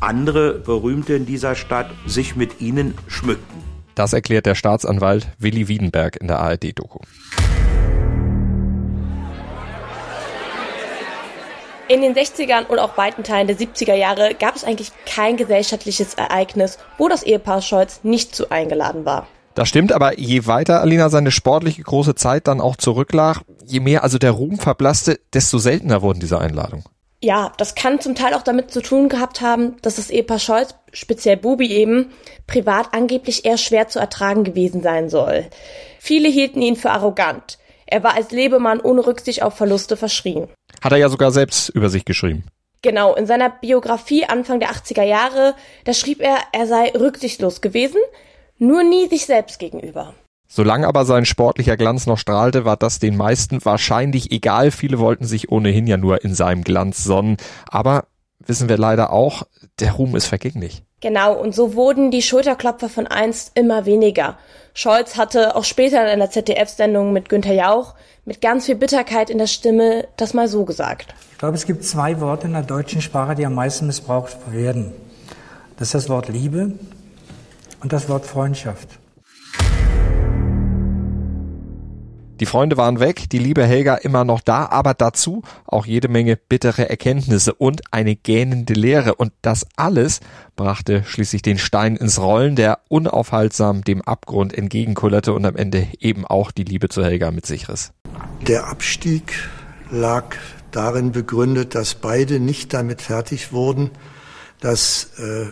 andere 0.00 0.54
Berühmte 0.54 1.14
in 1.14 1.26
dieser 1.26 1.54
Stadt 1.54 1.90
sich 2.06 2.34
mit 2.34 2.60
ihnen 2.60 2.94
schmückten. 3.06 3.62
Das 3.94 4.12
erklärt 4.12 4.46
der 4.46 4.54
Staatsanwalt 4.54 5.28
Willi 5.38 5.68
Wiedenberg 5.68 6.16
in 6.16 6.26
der 6.26 6.40
ARD-Doku. 6.40 6.98
In 11.88 12.00
den 12.00 12.14
60ern 12.14 12.66
und 12.66 12.78
auch 12.78 12.96
weiten 12.96 13.22
Teilen 13.22 13.48
der 13.48 13.58
70er 13.58 13.94
Jahre 13.94 14.34
gab 14.34 14.56
es 14.56 14.64
eigentlich 14.64 14.92
kein 15.04 15.36
gesellschaftliches 15.36 16.14
Ereignis, 16.14 16.78
wo 16.96 17.08
das 17.08 17.22
Ehepaar 17.22 17.60
Scholz 17.60 18.00
nicht 18.02 18.34
zu 18.34 18.50
eingeladen 18.50 19.04
war. 19.04 19.26
Das 19.54 19.68
stimmt, 19.68 19.92
aber 19.92 20.18
je 20.18 20.46
weiter 20.46 20.80
Alina 20.80 21.08
seine 21.10 21.30
sportliche 21.30 21.82
große 21.82 22.14
Zeit 22.14 22.48
dann 22.48 22.60
auch 22.60 22.76
zurücklag, 22.76 23.42
je 23.66 23.80
mehr 23.80 24.02
also 24.02 24.18
der 24.18 24.30
Ruhm 24.30 24.58
verblasste, 24.58 25.20
desto 25.34 25.58
seltener 25.58 26.02
wurden 26.02 26.20
diese 26.20 26.38
Einladungen. 26.38 26.84
Ja, 27.24 27.52
das 27.56 27.76
kann 27.76 28.00
zum 28.00 28.16
Teil 28.16 28.34
auch 28.34 28.42
damit 28.42 28.72
zu 28.72 28.82
tun 28.82 29.08
gehabt 29.08 29.40
haben, 29.42 29.76
dass 29.82 29.94
das 29.94 30.10
Ehepaar 30.10 30.40
Scholz, 30.40 30.74
speziell 30.92 31.36
Bubi 31.36 31.70
eben, 31.70 32.10
privat 32.48 32.88
angeblich 32.92 33.44
eher 33.44 33.58
schwer 33.58 33.86
zu 33.86 34.00
ertragen 34.00 34.42
gewesen 34.42 34.82
sein 34.82 35.08
soll. 35.08 35.46
Viele 36.00 36.28
hielten 36.28 36.60
ihn 36.60 36.74
für 36.74 36.90
arrogant. 36.90 37.58
Er 37.86 38.02
war 38.02 38.14
als 38.14 38.32
Lebemann 38.32 38.80
ohne 38.80 39.06
Rücksicht 39.06 39.42
auf 39.42 39.54
Verluste 39.54 39.96
verschrien. 39.96 40.48
Hat 40.80 40.90
er 40.90 40.98
ja 40.98 41.08
sogar 41.08 41.30
selbst 41.30 41.68
über 41.68 41.90
sich 41.90 42.04
geschrieben. 42.04 42.44
Genau, 42.82 43.14
in 43.14 43.26
seiner 43.26 43.50
Biografie 43.50 44.24
Anfang 44.24 44.58
der 44.58 44.70
80er 44.70 45.04
Jahre, 45.04 45.54
da 45.84 45.94
schrieb 45.94 46.20
er, 46.20 46.38
er 46.52 46.66
sei 46.66 46.90
rücksichtslos 46.98 47.60
gewesen, 47.60 48.00
nur 48.62 48.84
nie 48.84 49.08
sich 49.08 49.26
selbst 49.26 49.58
gegenüber. 49.58 50.14
Solange 50.46 50.86
aber 50.86 51.04
sein 51.04 51.24
sportlicher 51.24 51.76
Glanz 51.76 52.06
noch 52.06 52.18
strahlte, 52.18 52.64
war 52.64 52.76
das 52.76 52.98
den 52.98 53.16
meisten 53.16 53.64
wahrscheinlich 53.64 54.30
egal. 54.32 54.70
Viele 54.70 54.98
wollten 54.98 55.24
sich 55.24 55.50
ohnehin 55.50 55.86
ja 55.86 55.96
nur 55.96 56.22
in 56.24 56.34
seinem 56.34 56.62
Glanz 56.62 57.02
sonnen. 57.02 57.38
Aber 57.68 58.04
wissen 58.38 58.68
wir 58.68 58.76
leider 58.76 59.12
auch, 59.12 59.44
der 59.80 59.92
Ruhm 59.92 60.14
ist 60.14 60.26
vergänglich. 60.26 60.82
Genau, 61.00 61.34
und 61.34 61.54
so 61.54 61.74
wurden 61.74 62.10
die 62.10 62.22
Schulterklopfer 62.22 62.88
von 62.88 63.06
einst 63.06 63.52
immer 63.54 63.86
weniger. 63.86 64.38
Scholz 64.74 65.16
hatte 65.16 65.56
auch 65.56 65.64
später 65.64 66.02
in 66.02 66.08
einer 66.08 66.30
ZDF-Sendung 66.30 67.12
mit 67.12 67.28
Günter 67.28 67.54
Jauch 67.54 67.94
mit 68.24 68.40
ganz 68.40 68.66
viel 68.66 68.76
Bitterkeit 68.76 69.30
in 69.30 69.38
der 69.38 69.48
Stimme 69.48 70.06
das 70.16 70.32
mal 70.34 70.46
so 70.46 70.64
gesagt. 70.64 71.14
Ich 71.32 71.38
glaube, 71.38 71.56
es 71.56 71.66
gibt 71.66 71.82
zwei 71.84 72.20
Worte 72.20 72.46
in 72.46 72.52
der 72.52 72.62
deutschen 72.62 73.02
Sprache, 73.02 73.34
die 73.34 73.44
am 73.44 73.54
meisten 73.54 73.88
missbraucht 73.88 74.36
werden. 74.52 74.92
Das 75.76 75.88
ist 75.88 75.94
das 75.94 76.08
Wort 76.08 76.28
Liebe 76.28 76.74
und 77.82 77.92
das 77.92 78.08
Wort 78.08 78.24
Freundschaft. 78.26 78.98
Die 82.40 82.46
Freunde 82.46 82.76
waren 82.76 82.98
weg, 82.98 83.30
die 83.30 83.38
liebe 83.38 83.64
Helga 83.64 83.94
immer 83.94 84.24
noch 84.24 84.40
da, 84.40 84.66
aber 84.66 84.94
dazu 84.94 85.42
auch 85.64 85.86
jede 85.86 86.08
Menge 86.08 86.36
bittere 86.36 86.88
Erkenntnisse 86.88 87.54
und 87.54 87.82
eine 87.92 88.16
gähnende 88.16 88.72
Leere. 88.74 89.14
Und 89.14 89.32
das 89.42 89.64
alles 89.76 90.18
brachte 90.56 91.04
schließlich 91.04 91.42
den 91.42 91.58
Stein 91.58 91.94
ins 91.94 92.20
Rollen, 92.20 92.56
der 92.56 92.80
unaufhaltsam 92.88 93.84
dem 93.84 94.02
Abgrund 94.02 94.58
entgegenkullerte 94.58 95.32
und 95.34 95.46
am 95.46 95.54
Ende 95.54 95.86
eben 96.00 96.26
auch 96.26 96.50
die 96.50 96.64
Liebe 96.64 96.88
zu 96.88 97.04
Helga 97.04 97.30
mit 97.30 97.46
sich 97.46 97.68
riss. 97.68 97.92
Der 98.48 98.66
Abstieg 98.66 99.34
lag 99.92 100.34
darin 100.72 101.12
begründet, 101.12 101.76
dass 101.76 101.94
beide 101.94 102.40
nicht 102.40 102.74
damit 102.74 103.02
fertig 103.02 103.52
wurden, 103.52 103.90
dass 104.58 105.10
äh, 105.18 105.46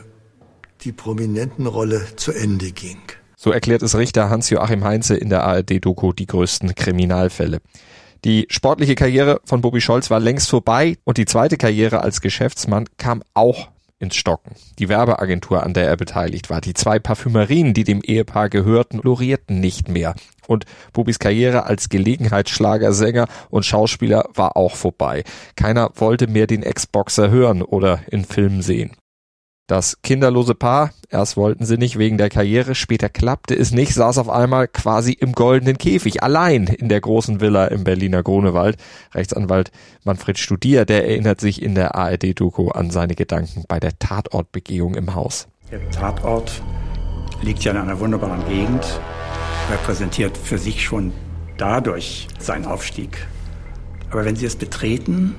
die 0.85 0.93
Prominentenrolle 0.93 2.17
zu 2.17 2.33
Ende 2.33 2.73
ging. 2.73 2.99
So 3.37 3.51
erklärt 3.53 3.83
es 3.83 3.97
Richter 3.97 4.29
Hans-Joachim 4.29 4.85
Heinze 4.85 5.17
in 5.17 5.31
der 5.31 5.45
ARD-Doku 5.45 6.13
die 6.13 6.27
größten 6.27 6.75
Kriminalfälle. 6.75 7.61
Die 8.25 8.47
sportliche 8.51 8.95
Karriere 8.95 9.41
von 9.45 9.63
Bobby 9.63 9.81
Scholz 9.81 10.11
war 10.11 10.21
längst 10.21 10.51
vorbei 10.51 10.99
und 11.05 11.17
die 11.17 11.25
zweite 11.25 11.57
Karriere 11.57 12.03
als 12.03 12.21
Geschäftsmann 12.21 12.87
kam 12.99 13.23
auch 13.33 13.69
ins 13.99 14.17
Stocken. 14.17 14.55
Die 14.79 14.89
Werbeagentur, 14.89 15.63
an 15.63 15.75
der 15.75 15.87
er 15.87 15.97
beteiligt 15.97 16.51
war, 16.51 16.61
die 16.61 16.75
zwei 16.75 16.99
Parfümerien, 16.99 17.73
die 17.73 17.85
dem 17.85 18.03
Ehepaar 18.03 18.49
gehörten, 18.49 19.01
florierten 19.01 19.61
nicht 19.61 19.89
mehr. 19.89 20.15
Und 20.47 20.65
Bobis 20.93 21.19
Karriere 21.19 21.65
als 21.65 21.89
Gelegenheitsschlagersänger 21.89 23.27
und 23.51 23.65
Schauspieler 23.65 24.29
war 24.35 24.57
auch 24.57 24.75
vorbei. 24.75 25.25
Keiner 25.55 25.91
wollte 25.95 26.27
mehr 26.27 26.47
den 26.47 26.63
Ex-Boxer 26.63 27.31
hören 27.31 27.63
oder 27.63 28.01
in 28.11 28.25
Filmen 28.25 28.63
sehen. 28.63 28.97
Das 29.71 30.03
kinderlose 30.03 30.57
Paar, 30.57 30.91
erst 31.11 31.37
wollten 31.37 31.65
sie 31.65 31.77
nicht 31.77 31.97
wegen 31.97 32.19
der 32.19 32.29
Karriere, 32.29 32.75
später 32.75 33.09
klappte 33.09 33.55
es 33.55 33.71
nicht, 33.71 33.95
saß 33.95 34.19
auf 34.19 34.29
einmal 34.29 34.67
quasi 34.67 35.13
im 35.13 35.31
goldenen 35.31 35.79
Käfig, 35.79 36.25
allein 36.25 36.67
in 36.67 36.89
der 36.89 37.01
großen 37.01 37.41
Villa 37.41 37.67
im 37.67 37.85
Berliner 37.85 38.25
Grunewald. 38.25 38.79
Rechtsanwalt 39.15 39.71
Manfred 40.03 40.41
Studier, 40.41 40.87
der 40.87 41.07
erinnert 41.07 41.41
sich 41.41 41.63
in 41.63 41.77
der 41.77 41.95
ARD-Doku 41.95 42.71
an 42.71 42.91
seine 42.91 43.15
Gedanken 43.15 43.63
bei 43.69 43.79
der 43.79 43.97
Tatortbegehung 43.97 44.97
im 44.97 45.15
Haus. 45.15 45.47
Der 45.71 45.89
Tatort 45.93 46.65
liegt 47.41 47.63
ja 47.63 47.71
in 47.71 47.79
einer 47.79 48.01
wunderbaren 48.01 48.45
Gegend, 48.49 48.85
repräsentiert 49.71 50.37
für 50.37 50.59
sich 50.59 50.83
schon 50.83 51.13
dadurch 51.59 52.27
seinen 52.41 52.65
Aufstieg. 52.65 53.25
Aber 54.11 54.25
wenn 54.25 54.35
Sie 54.35 54.47
es 54.47 54.57
betreten, 54.57 55.37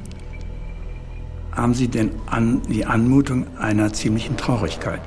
haben 1.52 1.74
Sie 1.74 1.88
denn 1.88 2.12
an, 2.26 2.62
die 2.70 2.86
Anmutung 2.86 3.46
einer 3.58 3.94
ziemlichen 3.94 4.38
Traurigkeit. 4.38 5.02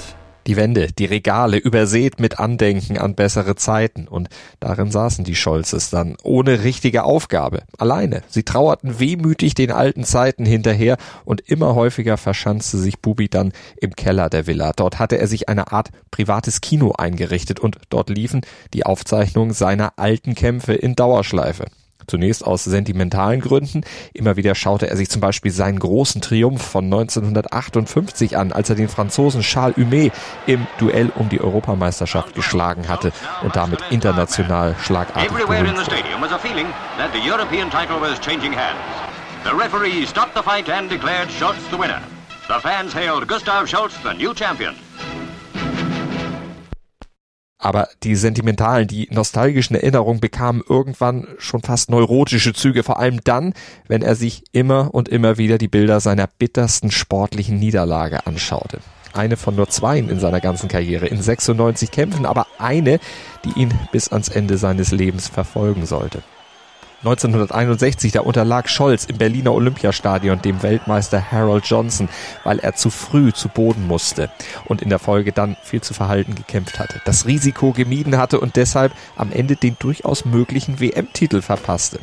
Die 0.46 0.56
Wände, 0.56 0.88
die 0.92 1.06
Regale 1.06 1.56
übersät 1.56 2.20
mit 2.20 2.38
Andenken 2.38 2.98
an 2.98 3.14
bessere 3.14 3.56
Zeiten 3.56 4.06
und 4.06 4.28
darin 4.60 4.90
saßen 4.90 5.24
die 5.24 5.36
Scholzes 5.36 5.88
dann 5.88 6.16
ohne 6.22 6.64
richtige 6.64 7.04
Aufgabe, 7.04 7.62
alleine. 7.78 8.22
Sie 8.28 8.42
trauerten 8.42 8.98
wehmütig 8.98 9.54
den 9.54 9.72
alten 9.72 10.04
Zeiten 10.04 10.44
hinterher 10.44 10.98
und 11.24 11.40
immer 11.40 11.74
häufiger 11.74 12.18
verschanzte 12.18 12.76
sich 12.76 13.00
Bubi 13.00 13.30
dann 13.30 13.52
im 13.80 13.96
Keller 13.96 14.28
der 14.28 14.46
Villa. 14.46 14.72
Dort 14.76 14.98
hatte 14.98 15.16
er 15.16 15.28
sich 15.28 15.48
eine 15.48 15.72
Art 15.72 15.88
privates 16.10 16.60
Kino 16.60 16.92
eingerichtet 16.92 17.58
und 17.58 17.78
dort 17.88 18.10
liefen 18.10 18.42
die 18.74 18.84
Aufzeichnungen 18.84 19.54
seiner 19.54 19.94
alten 19.96 20.34
Kämpfe 20.34 20.74
in 20.74 20.94
Dauerschleife. 20.94 21.64
Zunächst 22.06 22.44
aus 22.44 22.64
sentimentalen 22.64 23.40
Gründen. 23.40 23.82
Immer 24.12 24.36
wieder 24.36 24.54
schaute 24.54 24.88
er 24.88 24.96
sich 24.96 25.10
zum 25.10 25.20
Beispiel 25.20 25.50
seinen 25.50 25.78
großen 25.78 26.20
Triumph 26.20 26.62
von 26.62 26.84
1958 26.84 28.36
an, 28.36 28.52
als 28.52 28.70
er 28.70 28.76
den 28.76 28.88
Franzosen 28.88 29.42
Charles 29.42 29.76
Humet 29.76 30.12
im 30.46 30.66
Duell 30.78 31.10
um 31.14 31.28
die 31.28 31.40
Europameisterschaft 31.40 32.34
geschlagen 32.34 32.88
hatte 32.88 33.12
und 33.42 33.56
damit 33.56 33.80
international 33.90 34.76
schlagartig 34.80 35.30
berühmt 35.30 35.78
The 42.46 42.60
fans 42.60 42.92
hailed 42.92 43.26
Gustav 43.26 43.66
Schultz 43.66 43.94
the 44.02 44.12
new 44.12 44.34
champion. 44.34 44.74
Aber 47.64 47.88
die 48.02 48.14
sentimentalen, 48.14 48.86
die 48.86 49.08
nostalgischen 49.10 49.74
Erinnerungen 49.74 50.20
bekamen 50.20 50.62
irgendwann 50.68 51.26
schon 51.38 51.62
fast 51.62 51.88
neurotische 51.88 52.52
Züge, 52.52 52.82
vor 52.82 52.98
allem 52.98 53.22
dann, 53.24 53.54
wenn 53.88 54.02
er 54.02 54.16
sich 54.16 54.44
immer 54.52 54.92
und 54.92 55.08
immer 55.08 55.38
wieder 55.38 55.56
die 55.56 55.68
Bilder 55.68 55.98
seiner 56.00 56.26
bittersten 56.26 56.90
sportlichen 56.90 57.58
Niederlage 57.58 58.26
anschaute. 58.26 58.80
Eine 59.14 59.38
von 59.38 59.56
nur 59.56 59.70
zweien 59.70 60.10
in 60.10 60.20
seiner 60.20 60.42
ganzen 60.42 60.68
Karriere, 60.68 61.06
in 61.06 61.22
96 61.22 61.90
Kämpfen, 61.90 62.26
aber 62.26 62.48
eine, 62.58 63.00
die 63.46 63.58
ihn 63.58 63.72
bis 63.92 64.12
ans 64.12 64.28
Ende 64.28 64.58
seines 64.58 64.90
Lebens 64.90 65.28
verfolgen 65.28 65.86
sollte. 65.86 66.22
1961, 66.98 68.12
da 68.12 68.20
unterlag 68.20 68.68
Scholz 68.68 69.04
im 69.04 69.18
Berliner 69.18 69.52
Olympiastadion 69.52 70.40
dem 70.40 70.62
Weltmeister 70.62 71.30
Harold 71.30 71.66
Johnson, 71.66 72.08
weil 72.44 72.58
er 72.58 72.74
zu 72.74 72.90
früh 72.90 73.32
zu 73.32 73.48
Boden 73.48 73.86
musste 73.86 74.30
und 74.66 74.82
in 74.82 74.88
der 74.88 74.98
Folge 74.98 75.32
dann 75.32 75.56
viel 75.62 75.80
zu 75.80 75.94
verhalten 75.94 76.34
gekämpft 76.34 76.78
hatte, 76.78 77.00
das 77.04 77.26
Risiko 77.26 77.72
gemieden 77.72 78.16
hatte 78.16 78.40
und 78.40 78.56
deshalb 78.56 78.92
am 79.16 79.32
Ende 79.32 79.56
den 79.56 79.76
durchaus 79.78 80.24
möglichen 80.24 80.80
WM-Titel 80.80 81.42
verpasste. 81.42 82.00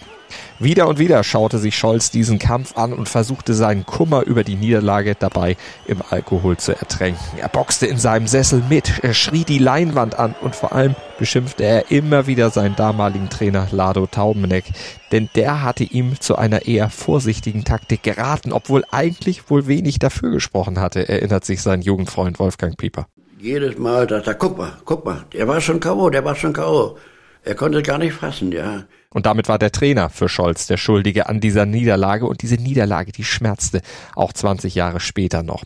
Wieder 0.59 0.87
und 0.87 0.99
wieder 0.99 1.23
schaute 1.23 1.57
sich 1.57 1.77
Scholz 1.77 2.11
diesen 2.11 2.39
Kampf 2.39 2.77
an 2.77 2.93
und 2.93 3.09
versuchte 3.09 3.53
seinen 3.53 3.85
Kummer 3.85 4.23
über 4.23 4.43
die 4.43 4.55
Niederlage 4.55 5.15
dabei 5.15 5.57
im 5.85 6.01
Alkohol 6.09 6.57
zu 6.57 6.73
ertränken. 6.73 7.37
Er 7.37 7.49
boxte 7.49 7.87
in 7.87 7.97
seinem 7.97 8.27
Sessel 8.27 8.63
mit, 8.69 8.99
er 9.03 9.13
schrie 9.13 9.43
die 9.43 9.59
Leinwand 9.59 10.17
an 10.17 10.35
und 10.41 10.55
vor 10.55 10.73
allem 10.73 10.95
beschimpfte 11.17 11.63
er 11.63 11.91
immer 11.91 12.27
wieder 12.27 12.49
seinen 12.49 12.75
damaligen 12.75 13.29
Trainer 13.29 13.67
Lado 13.71 14.07
Taubeneck, 14.07 14.65
denn 15.11 15.29
der 15.35 15.61
hatte 15.61 15.83
ihm 15.83 16.19
zu 16.19 16.35
einer 16.35 16.65
eher 16.65 16.89
vorsichtigen 16.89 17.63
Taktik 17.63 18.03
geraten, 18.03 18.51
obwohl 18.51 18.83
eigentlich 18.91 19.49
wohl 19.49 19.67
wenig 19.67 19.99
dafür 19.99 20.31
gesprochen 20.31 20.79
hatte, 20.79 21.07
erinnert 21.07 21.45
sich 21.45 21.61
sein 21.61 21.81
Jugendfreund 21.81 22.39
Wolfgang 22.39 22.77
Pieper. 22.77 23.07
Jedes 23.39 23.77
Mal 23.77 24.07
dachte 24.07 24.31
er, 24.31 24.35
guck 24.35 24.57
mal, 24.57 24.73
guck 24.85 25.05
mal, 25.05 25.25
der 25.33 25.47
war 25.47 25.61
schon 25.61 25.79
K.O., 25.79 26.09
der 26.09 26.23
war 26.23 26.35
schon 26.35 26.53
K.O. 26.53 26.97
Er 27.43 27.55
konnte 27.55 27.81
gar 27.81 27.97
nicht 27.97 28.13
fassen, 28.13 28.51
ja. 28.51 28.83
Und 29.13 29.25
damit 29.25 29.49
war 29.49 29.59
der 29.59 29.71
Trainer 29.71 30.09
für 30.09 30.29
Scholz 30.29 30.67
der 30.67 30.77
Schuldige 30.77 31.27
an 31.27 31.41
dieser 31.41 31.65
Niederlage 31.65 32.25
und 32.25 32.41
diese 32.41 32.55
Niederlage, 32.55 33.11
die 33.11 33.25
schmerzte 33.25 33.81
auch 34.15 34.33
20 34.33 34.73
Jahre 34.75 34.99
später 34.99 35.43
noch. 35.43 35.63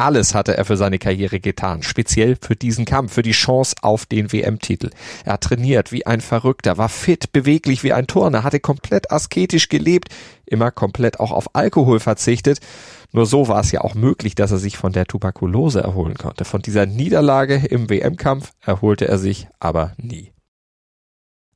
Alles 0.00 0.34
hatte 0.34 0.56
er 0.56 0.64
für 0.64 0.78
seine 0.78 0.98
Karriere 0.98 1.40
getan, 1.40 1.82
speziell 1.82 2.38
für 2.40 2.56
diesen 2.56 2.86
Kampf, 2.86 3.12
für 3.12 3.22
die 3.22 3.32
Chance 3.32 3.76
auf 3.82 4.06
den 4.06 4.32
WM-Titel. 4.32 4.88
Er 5.26 5.34
hat 5.34 5.42
trainiert 5.42 5.92
wie 5.92 6.06
ein 6.06 6.22
Verrückter, 6.22 6.78
war 6.78 6.88
fit, 6.88 7.32
beweglich 7.32 7.84
wie 7.84 7.92
ein 7.92 8.06
Turner, 8.06 8.42
hatte 8.42 8.60
komplett 8.60 9.10
asketisch 9.10 9.68
gelebt, 9.68 10.08
immer 10.46 10.70
komplett 10.70 11.20
auch 11.20 11.32
auf 11.32 11.54
Alkohol 11.54 12.00
verzichtet. 12.00 12.60
Nur 13.12 13.26
so 13.26 13.48
war 13.48 13.60
es 13.60 13.72
ja 13.72 13.82
auch 13.82 13.94
möglich, 13.94 14.34
dass 14.34 14.52
er 14.52 14.58
sich 14.58 14.78
von 14.78 14.92
der 14.92 15.04
Tuberkulose 15.04 15.82
erholen 15.82 16.16
konnte. 16.16 16.46
Von 16.46 16.62
dieser 16.62 16.86
Niederlage 16.86 17.56
im 17.56 17.90
WM-Kampf 17.90 18.52
erholte 18.64 19.06
er 19.06 19.18
sich 19.18 19.48
aber 19.58 19.92
nie. 19.98 20.32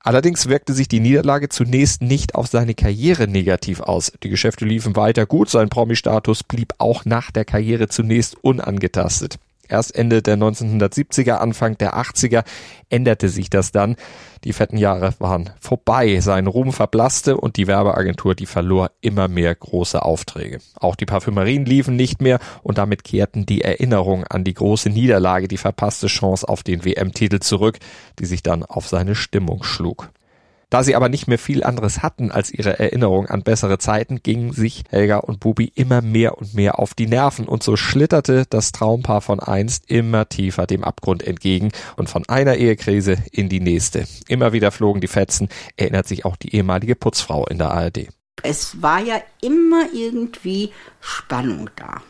Allerdings 0.05 0.51
wirkte 0.51 0.75
sich 0.75 0.87
die 0.87 1.01
Niederlage 1.01 1.49
zunächst 1.49 2.03
nicht 2.03 2.35
auf 2.35 2.47
seine 2.47 2.75
Karriere 2.75 3.27
negativ 3.27 3.81
aus. 3.81 4.13
Die 4.23 4.29
Geschäfte 4.29 4.67
liefen 4.67 4.97
weiter 4.97 5.25
gut, 5.25 5.49
sein 5.49 5.71
Promi-Status 5.71 6.43
blieb 6.43 6.75
auch 6.77 7.07
nach 7.07 7.31
der 7.31 7.47
Karriere 7.47 7.89
zunächst 7.89 8.37
unangetastet. 8.45 9.39
Erst 9.69 9.95
Ende 9.95 10.23
der 10.23 10.37
1970er, 10.37 11.35
Anfang 11.35 11.79
der 11.79 11.97
80er 11.97 12.45
änderte 12.91 13.29
sich 13.29 13.51
das 13.51 13.73
dann. 13.73 13.97
Die 14.45 14.53
fetten 14.53 14.77
Jahre 14.77 15.15
waren 15.19 15.51
vorbei, 15.59 16.21
sein 16.21 16.47
Ruhm 16.47 16.73
verblasste 16.73 17.37
und 17.37 17.57
die 17.57 17.67
Werbeagentur, 17.67 18.35
die 18.35 18.47
verlor 18.47 18.91
immer 19.01 19.29
mehr 19.29 19.55
große 19.55 20.03
Aufträge. 20.03 20.59
Auch 20.75 20.97
die 20.97 21.07
Parfümerien 21.07 21.65
liefen 21.65 21.97
nicht 21.97 22.21
mehr 22.21 22.39
und 22.63 22.79
damit 22.79 23.05
kehrten 23.05 23.47
die 23.47 23.63
Erinnerungen 23.63 24.27
an 24.29 24.45
die 24.45 24.55
große 24.55 24.91
Niederlage, 24.91 25.49
die 25.49 25.57
verpasste 25.57 26.09
Chance 26.09 26.49
auf 26.49 26.63
den 26.63 26.85
WM-Titel 26.85 27.41
zurück, 27.41 27.79
die 28.19 28.27
sich 28.27 28.43
dann 28.43 28.63
auf 28.65 28.87
seine 28.87 29.15
Stimmung 29.15 29.63
schlug. 29.63 30.11
Da 30.75 30.83
sie 30.83 30.97
aber 30.97 31.09
nicht 31.09 31.29
mehr 31.29 31.39
viel 31.39 31.63
anderes 31.63 32.03
hatten 32.03 32.33
als 32.33 32.51
ihre 32.51 32.81
Erinnerung 32.81 33.27
an 33.27 33.45
bessere 33.45 33.79
Zeiten, 33.79 34.25
gingen 34.25 34.53
sich 34.53 34.83
Helga 34.91 35.19
und 35.19 35.39
Bubi 35.39 35.71
immer 35.77 36.03
mehr 36.03 36.37
und 36.37 36.55
mehr 36.55 36.81
auf 36.81 36.95
die 36.95 37.07
Nerven 37.07 37.47
und 37.47 37.63
so 37.63 37.77
schlitterte 37.77 38.45
das 38.51 38.73
Traumpaar 38.73 39.21
von 39.21 39.39
einst 39.39 39.89
immer 39.89 40.29
tiefer 40.29 40.67
dem 40.67 40.83
Abgrund 40.83 41.23
entgegen 41.23 41.71
und 41.97 42.11
von 42.11 42.25
einer 42.27 42.57
Ehekrise 42.57 43.19
in 43.31 43.49
die 43.49 43.61
nächste. 43.61 44.05
Immer 44.27 44.53
wieder 44.53 44.73
flogen 44.73 45.01
die 45.01 45.07
Fetzen, 45.07 45.49
erinnert 45.77 46.09
sich 46.09 46.25
auch 46.25 46.35
die 46.35 46.57
ehemalige 46.57 46.97
Putzfrau 46.97 47.47
in 47.47 47.59
der 47.59 47.71
ARD. 47.71 48.09
Es 48.43 48.83
war 48.83 49.01
ja 49.01 49.21
immer 49.43 49.85
irgendwie 49.95 50.73
Spannung 51.01 51.71
da. 51.77 52.03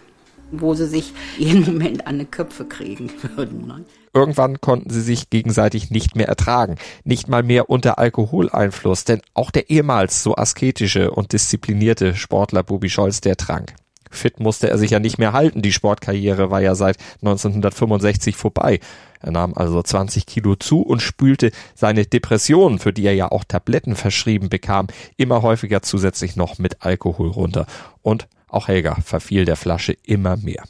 wo 0.52 0.72
sie 0.72 0.86
sich 0.86 1.12
jeden 1.36 1.66
Moment 1.66 2.06
an 2.06 2.18
die 2.18 2.24
Köpfe 2.24 2.64
kriegen 2.64 3.12
würden. 3.36 3.66
Ne? 3.66 3.84
Irgendwann 4.14 4.60
konnten 4.60 4.90
sie 4.90 5.00
sich 5.00 5.28
gegenseitig 5.28 5.90
nicht 5.90 6.14
mehr 6.14 6.28
ertragen, 6.28 6.76
nicht 7.02 7.28
mal 7.28 7.42
mehr 7.42 7.68
unter 7.68 7.98
Alkoholeinfluss, 7.98 9.02
denn 9.02 9.20
auch 9.34 9.50
der 9.50 9.70
ehemals 9.70 10.22
so 10.22 10.36
asketische 10.36 11.10
und 11.10 11.32
disziplinierte 11.32 12.14
Sportler 12.14 12.62
Bubi 12.62 12.88
Scholz, 12.88 13.20
der 13.20 13.36
trank. 13.36 13.74
Fit 14.14 14.38
musste 14.38 14.70
er 14.70 14.78
sich 14.78 14.92
ja 14.92 15.00
nicht 15.00 15.18
mehr 15.18 15.32
halten, 15.32 15.62
die 15.62 15.72
Sportkarriere 15.72 16.48
war 16.48 16.60
ja 16.60 16.76
seit 16.76 16.96
1965 17.22 18.36
vorbei. 18.36 18.78
Er 19.20 19.32
nahm 19.32 19.54
also 19.54 19.82
20 19.82 20.26
Kilo 20.26 20.54
zu 20.54 20.82
und 20.82 21.02
spülte 21.02 21.50
seine 21.74 22.06
Depressionen, 22.06 22.78
für 22.78 22.92
die 22.92 23.06
er 23.06 23.14
ja 23.14 23.32
auch 23.32 23.42
Tabletten 23.42 23.96
verschrieben 23.96 24.48
bekam, 24.48 24.86
immer 25.16 25.42
häufiger 25.42 25.82
zusätzlich 25.82 26.36
noch 26.36 26.58
mit 26.58 26.82
Alkohol 26.82 27.30
runter. 27.30 27.66
Und 28.02 28.28
auch 28.48 28.68
Helga 28.68 28.96
verfiel 29.04 29.44
der 29.44 29.56
Flasche 29.56 29.96
immer 30.04 30.36
mehr. 30.36 30.62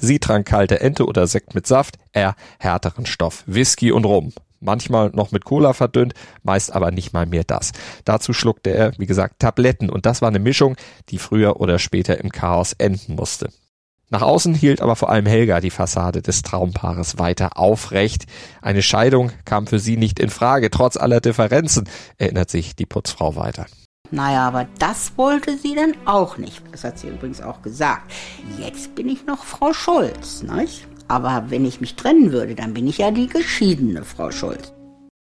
Sie 0.00 0.18
trank 0.18 0.46
kalte 0.46 0.80
Ente 0.80 1.06
oder 1.06 1.26
Sekt 1.26 1.54
mit 1.54 1.66
Saft, 1.66 1.96
er 2.12 2.36
härteren 2.58 3.06
Stoff, 3.06 3.44
Whisky 3.46 3.92
und 3.92 4.04
Rum. 4.04 4.32
Manchmal 4.60 5.10
noch 5.10 5.30
mit 5.30 5.44
Cola 5.44 5.74
verdünnt, 5.74 6.14
meist 6.42 6.72
aber 6.72 6.90
nicht 6.90 7.12
mal 7.12 7.26
mehr 7.26 7.44
das. 7.44 7.72
Dazu 8.04 8.32
schluckte 8.32 8.70
er, 8.70 8.92
wie 8.98 9.06
gesagt, 9.06 9.40
Tabletten 9.40 9.90
und 9.90 10.06
das 10.06 10.22
war 10.22 10.28
eine 10.28 10.38
Mischung, 10.38 10.76
die 11.10 11.18
früher 11.18 11.60
oder 11.60 11.78
später 11.78 12.18
im 12.18 12.32
Chaos 12.32 12.72
enden 12.72 13.14
musste. 13.14 13.50
Nach 14.10 14.22
außen 14.22 14.54
hielt 14.54 14.80
aber 14.80 14.96
vor 14.96 15.10
allem 15.10 15.26
Helga 15.26 15.60
die 15.60 15.70
Fassade 15.70 16.22
des 16.22 16.42
Traumpaares 16.42 17.18
weiter 17.18 17.58
aufrecht. 17.58 18.26
Eine 18.62 18.82
Scheidung 18.82 19.32
kam 19.44 19.66
für 19.66 19.78
sie 19.78 19.96
nicht 19.96 20.18
in 20.18 20.30
Frage, 20.30 20.70
trotz 20.70 20.96
aller 20.96 21.20
Differenzen, 21.20 21.88
erinnert 22.16 22.50
sich 22.50 22.76
die 22.76 22.86
Putzfrau 22.86 23.36
weiter. 23.36 23.66
Naja, 24.10 24.46
aber 24.46 24.68
das 24.78 25.16
wollte 25.16 25.56
sie 25.56 25.74
dann 25.74 25.94
auch 26.04 26.38
nicht. 26.38 26.62
Das 26.70 26.84
hat 26.84 26.98
sie 26.98 27.08
übrigens 27.08 27.40
auch 27.40 27.62
gesagt. 27.62 28.12
Jetzt 28.58 28.94
bin 28.94 29.08
ich 29.08 29.26
noch 29.26 29.44
Frau 29.44 29.72
Scholz, 29.72 30.42
nicht? 30.42 30.86
Aber 31.08 31.46
wenn 31.48 31.64
ich 31.64 31.80
mich 31.80 31.96
trennen 31.96 32.32
würde, 32.32 32.54
dann 32.54 32.74
bin 32.74 32.86
ich 32.86 32.98
ja 32.98 33.10
die 33.10 33.26
geschiedene 33.26 34.04
Frau 34.04 34.30
Scholz. 34.30 34.72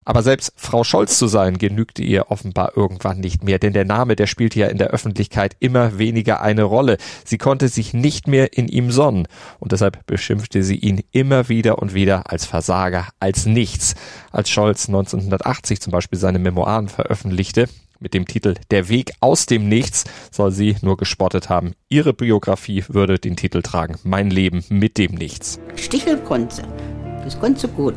Aber 0.05 0.21
selbst 0.21 0.51
Frau 0.57 0.83
Scholz 0.83 1.17
zu 1.17 1.27
sein, 1.27 1.57
genügte 1.57 2.03
ihr 2.03 2.29
offenbar 2.29 2.73
irgendwann 2.75 3.19
nicht 3.19 3.43
mehr, 3.43 3.57
denn 3.57 3.73
der 3.73 3.85
Name, 3.85 4.15
der 4.15 4.27
spielte 4.27 4.59
ja 4.59 4.67
in 4.67 4.77
der 4.77 4.89
Öffentlichkeit 4.89 5.55
immer 5.59 5.97
weniger 5.97 6.41
eine 6.41 6.63
Rolle. 6.63 6.97
Sie 7.23 7.37
konnte 7.37 7.69
sich 7.69 7.93
nicht 7.93 8.27
mehr 8.27 8.57
in 8.57 8.67
ihm 8.67 8.91
sonnen 8.91 9.27
und 9.59 9.71
deshalb 9.71 10.05
beschimpfte 10.05 10.63
sie 10.63 10.75
ihn 10.75 11.03
immer 11.11 11.47
wieder 11.47 11.79
und 11.79 11.93
wieder 11.93 12.29
als 12.29 12.45
Versager, 12.45 13.07
als 13.19 13.45
nichts. 13.45 13.95
Als 14.31 14.49
Scholz 14.49 14.89
1980 14.89 15.79
zum 15.79 15.91
Beispiel 15.91 16.19
seine 16.19 16.39
Memoiren 16.39 16.89
veröffentlichte, 16.89 17.69
mit 18.03 18.13
dem 18.13 18.27
Titel 18.27 18.53
Der 18.69 18.89
Weg 18.89 19.13
aus 19.21 19.47
dem 19.47 19.67
Nichts 19.67 20.03
soll 20.29 20.51
sie 20.51 20.75
nur 20.81 20.97
gespottet 20.97 21.49
haben. 21.49 21.73
Ihre 21.89 22.13
Biografie 22.13 22.83
würde 22.87 23.17
den 23.17 23.35
Titel 23.35 23.63
tragen 23.63 23.95
Mein 24.03 24.29
Leben 24.29 24.63
mit 24.69 24.99
dem 24.99 25.15
Nichts. 25.15 25.59
Sticheln 25.75 26.23
konnte. 26.23 26.61
Das 27.23 27.39
konnte 27.39 27.67
gut. 27.67 27.95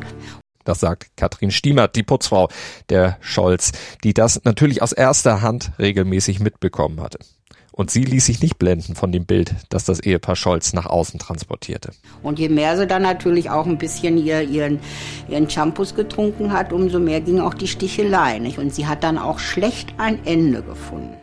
Das 0.63 0.79
sagt 0.79 1.15
Katrin 1.15 1.51
Stiemert, 1.51 1.95
die 1.95 2.03
Putzfrau 2.03 2.49
der 2.89 3.17
Scholz, 3.21 3.71
die 4.03 4.13
das 4.13 4.43
natürlich 4.43 4.81
aus 4.81 4.91
erster 4.91 5.41
Hand 5.41 5.71
regelmäßig 5.79 6.39
mitbekommen 6.39 6.99
hatte. 6.99 7.19
Und 7.77 7.91
sie 7.91 8.03
ließ 8.03 8.25
sich 8.25 8.41
nicht 8.41 8.57
blenden 8.57 8.95
von 8.95 9.11
dem 9.11 9.25
Bild, 9.25 9.53
das 9.69 9.85
das 9.85 9.99
Ehepaar 9.99 10.35
Scholz 10.35 10.73
nach 10.73 10.87
außen 10.87 11.19
transportierte. 11.19 11.91
Und 12.23 12.39
je 12.39 12.49
mehr 12.49 12.75
sie 12.75 12.87
dann 12.87 13.03
natürlich 13.03 13.51
auch 13.51 13.67
ein 13.67 13.77
bisschen 13.77 14.17
ihr, 14.17 14.41
ihren, 14.41 14.79
ihren 15.29 15.47
Shampoos 15.47 15.93
getrunken 15.93 16.51
hat, 16.51 16.73
umso 16.73 16.99
mehr 16.99 17.21
ging 17.21 17.39
auch 17.39 17.53
die 17.53 17.67
Stichelei. 17.67 18.39
Nicht? 18.39 18.57
Und 18.57 18.73
sie 18.73 18.87
hat 18.87 19.03
dann 19.03 19.19
auch 19.19 19.37
schlecht 19.37 19.93
ein 19.99 20.25
Ende 20.25 20.63
gefunden. 20.63 21.13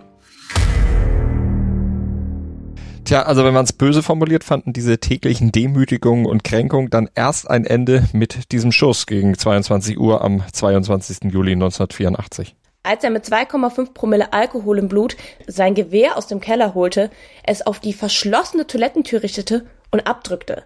Tja, 3.05 3.25
also 3.25 3.45
wenn 3.45 3.53
man 3.53 3.65
es 3.65 3.73
böse 3.73 4.05
formuliert, 4.05 4.45
fanden 4.45 4.73
diese 4.73 4.99
täglichen 4.99 5.51
Demütigungen 5.51 6.25
und 6.25 6.45
Kränkungen 6.45 6.89
dann 6.89 7.11
erst 7.17 7.51
ein 7.51 7.67
Ende 7.67 8.09
mit 8.13 8.53
diesem 8.53 8.71
Schuss 8.71 9.07
gegen 9.07 9.37
22 9.37 9.99
Uhr 9.99 10.23
am 10.23 10.45
22. 10.53 11.33
Juli 11.33 11.53
1984 11.53 12.55
als 12.85 13.03
er 13.03 13.11
mit 13.11 13.25
2,5 13.25 13.93
Promille 13.93 14.33
Alkohol 14.33 14.79
im 14.79 14.89
Blut 14.89 15.17
sein 15.49 15.75
Gewehr 15.75 16.17
aus 16.17 16.29
dem 16.29 16.41
Keller 16.41 16.75
holte, 16.75 17.11
es 17.43 17.67
auf 17.67 17.81
die 17.81 17.93
verschlossene 17.93 18.67
Toilettentür 18.67 19.23
richtete 19.23 19.67
und 19.91 20.07
abdrückte. 20.07 20.65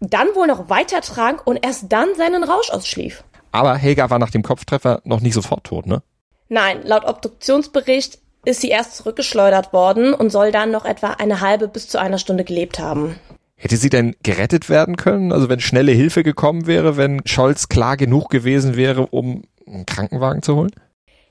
Dann 0.00 0.28
wohl 0.34 0.46
noch 0.46 0.68
weiter 0.68 1.02
trank 1.02 1.46
und 1.46 1.64
erst 1.64 1.92
dann 1.92 2.08
seinen 2.16 2.42
Rausch 2.42 2.70
ausschlief. 2.70 3.22
Aber 3.52 3.76
Helga 3.76 4.10
war 4.10 4.18
nach 4.18 4.30
dem 4.30 4.42
Kopftreffer 4.42 5.00
noch 5.04 5.20
nicht 5.20 5.34
sofort 5.34 5.64
tot, 5.64 5.86
ne? 5.86 6.02
Nein, 6.48 6.80
laut 6.82 7.04
Obduktionsbericht 7.04 8.18
ist 8.44 8.60
sie 8.60 8.68
erst 8.68 8.96
zurückgeschleudert 8.96 9.72
worden 9.72 10.14
und 10.14 10.30
soll 10.30 10.50
dann 10.50 10.70
noch 10.70 10.84
etwa 10.84 11.10
eine 11.10 11.40
halbe 11.40 11.68
bis 11.68 11.88
zu 11.88 11.98
einer 11.98 12.18
Stunde 12.18 12.44
gelebt 12.44 12.78
haben. 12.78 13.16
Hätte 13.56 13.76
sie 13.76 13.90
denn 13.90 14.16
gerettet 14.22 14.70
werden 14.70 14.96
können? 14.96 15.32
Also 15.32 15.50
wenn 15.50 15.60
schnelle 15.60 15.92
Hilfe 15.92 16.22
gekommen 16.22 16.66
wäre, 16.66 16.96
wenn 16.96 17.20
Scholz 17.26 17.68
klar 17.68 17.98
genug 17.98 18.30
gewesen 18.30 18.74
wäre, 18.74 19.06
um 19.08 19.42
einen 19.66 19.84
Krankenwagen 19.84 20.42
zu 20.42 20.56
holen? 20.56 20.70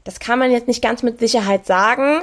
Das 0.09 0.19
kann 0.19 0.39
man 0.39 0.49
jetzt 0.49 0.67
nicht 0.67 0.81
ganz 0.81 1.03
mit 1.03 1.19
Sicherheit 1.19 1.67
sagen, 1.67 2.21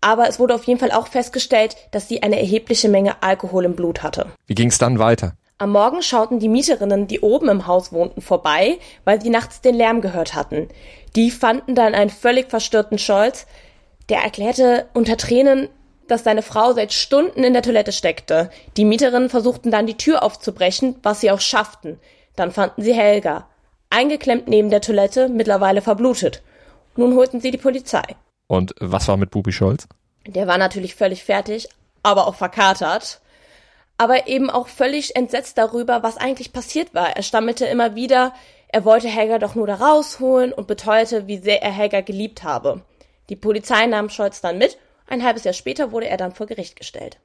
aber 0.00 0.28
es 0.28 0.38
wurde 0.38 0.54
auf 0.54 0.62
jeden 0.62 0.78
Fall 0.78 0.92
auch 0.92 1.08
festgestellt, 1.08 1.74
dass 1.90 2.06
sie 2.06 2.22
eine 2.22 2.38
erhebliche 2.38 2.88
Menge 2.88 3.24
Alkohol 3.24 3.64
im 3.64 3.74
Blut 3.74 4.04
hatte. 4.04 4.26
Wie 4.46 4.54
ging 4.54 4.68
es 4.68 4.78
dann 4.78 5.00
weiter? 5.00 5.34
Am 5.58 5.72
Morgen 5.72 6.00
schauten 6.00 6.38
die 6.38 6.48
Mieterinnen, 6.48 7.08
die 7.08 7.18
oben 7.18 7.48
im 7.48 7.66
Haus 7.66 7.92
wohnten, 7.92 8.20
vorbei, 8.20 8.78
weil 9.04 9.20
sie 9.20 9.30
nachts 9.30 9.60
den 9.60 9.74
Lärm 9.74 10.00
gehört 10.00 10.36
hatten. 10.36 10.68
Die 11.16 11.32
fanden 11.32 11.74
dann 11.74 11.96
einen 11.96 12.08
völlig 12.08 12.50
verstörten 12.50 12.98
Scholz, 12.98 13.46
der 14.10 14.18
erklärte 14.18 14.86
unter 14.94 15.16
Tränen, 15.16 15.68
dass 16.06 16.22
seine 16.22 16.42
Frau 16.42 16.72
seit 16.72 16.92
Stunden 16.92 17.42
in 17.42 17.52
der 17.52 17.62
Toilette 17.62 17.90
steckte. 17.90 18.48
Die 18.76 18.84
Mieterinnen 18.84 19.28
versuchten 19.28 19.72
dann 19.72 19.88
die 19.88 19.96
Tür 19.96 20.22
aufzubrechen, 20.22 20.94
was 21.02 21.20
sie 21.20 21.32
auch 21.32 21.40
schafften. 21.40 21.98
Dann 22.36 22.52
fanden 22.52 22.82
sie 22.82 22.94
Helga, 22.94 23.48
eingeklemmt 23.90 24.46
neben 24.46 24.70
der 24.70 24.82
Toilette, 24.82 25.28
mittlerweile 25.28 25.82
verblutet. 25.82 26.40
Nun 26.96 27.14
holten 27.16 27.40
sie 27.40 27.50
die 27.50 27.58
Polizei. 27.58 28.02
Und 28.46 28.74
was 28.80 29.08
war 29.08 29.16
mit 29.16 29.30
Bubi 29.30 29.52
Scholz? 29.52 29.88
Der 30.26 30.46
war 30.46 30.58
natürlich 30.58 30.94
völlig 30.94 31.24
fertig, 31.24 31.68
aber 32.02 32.26
auch 32.26 32.34
verkatert. 32.34 33.20
Aber 33.96 34.26
eben 34.26 34.50
auch 34.50 34.68
völlig 34.68 35.14
entsetzt 35.16 35.56
darüber, 35.58 36.02
was 36.02 36.16
eigentlich 36.16 36.52
passiert 36.52 36.94
war. 36.94 37.16
Er 37.16 37.22
stammelte 37.22 37.66
immer 37.66 37.94
wieder, 37.94 38.32
er 38.68 38.84
wollte 38.84 39.08
Helga 39.08 39.38
doch 39.38 39.54
nur 39.54 39.68
da 39.68 39.76
rausholen 39.76 40.52
und 40.52 40.66
beteuerte, 40.66 41.28
wie 41.28 41.38
sehr 41.38 41.62
er 41.62 41.70
Helga 41.70 42.00
geliebt 42.00 42.42
habe. 42.42 42.82
Die 43.28 43.36
Polizei 43.36 43.86
nahm 43.86 44.10
Scholz 44.10 44.40
dann 44.40 44.58
mit. 44.58 44.78
Ein 45.06 45.22
halbes 45.22 45.44
Jahr 45.44 45.54
später 45.54 45.92
wurde 45.92 46.08
er 46.08 46.16
dann 46.16 46.34
vor 46.34 46.46
Gericht 46.46 46.76
gestellt. 46.76 47.18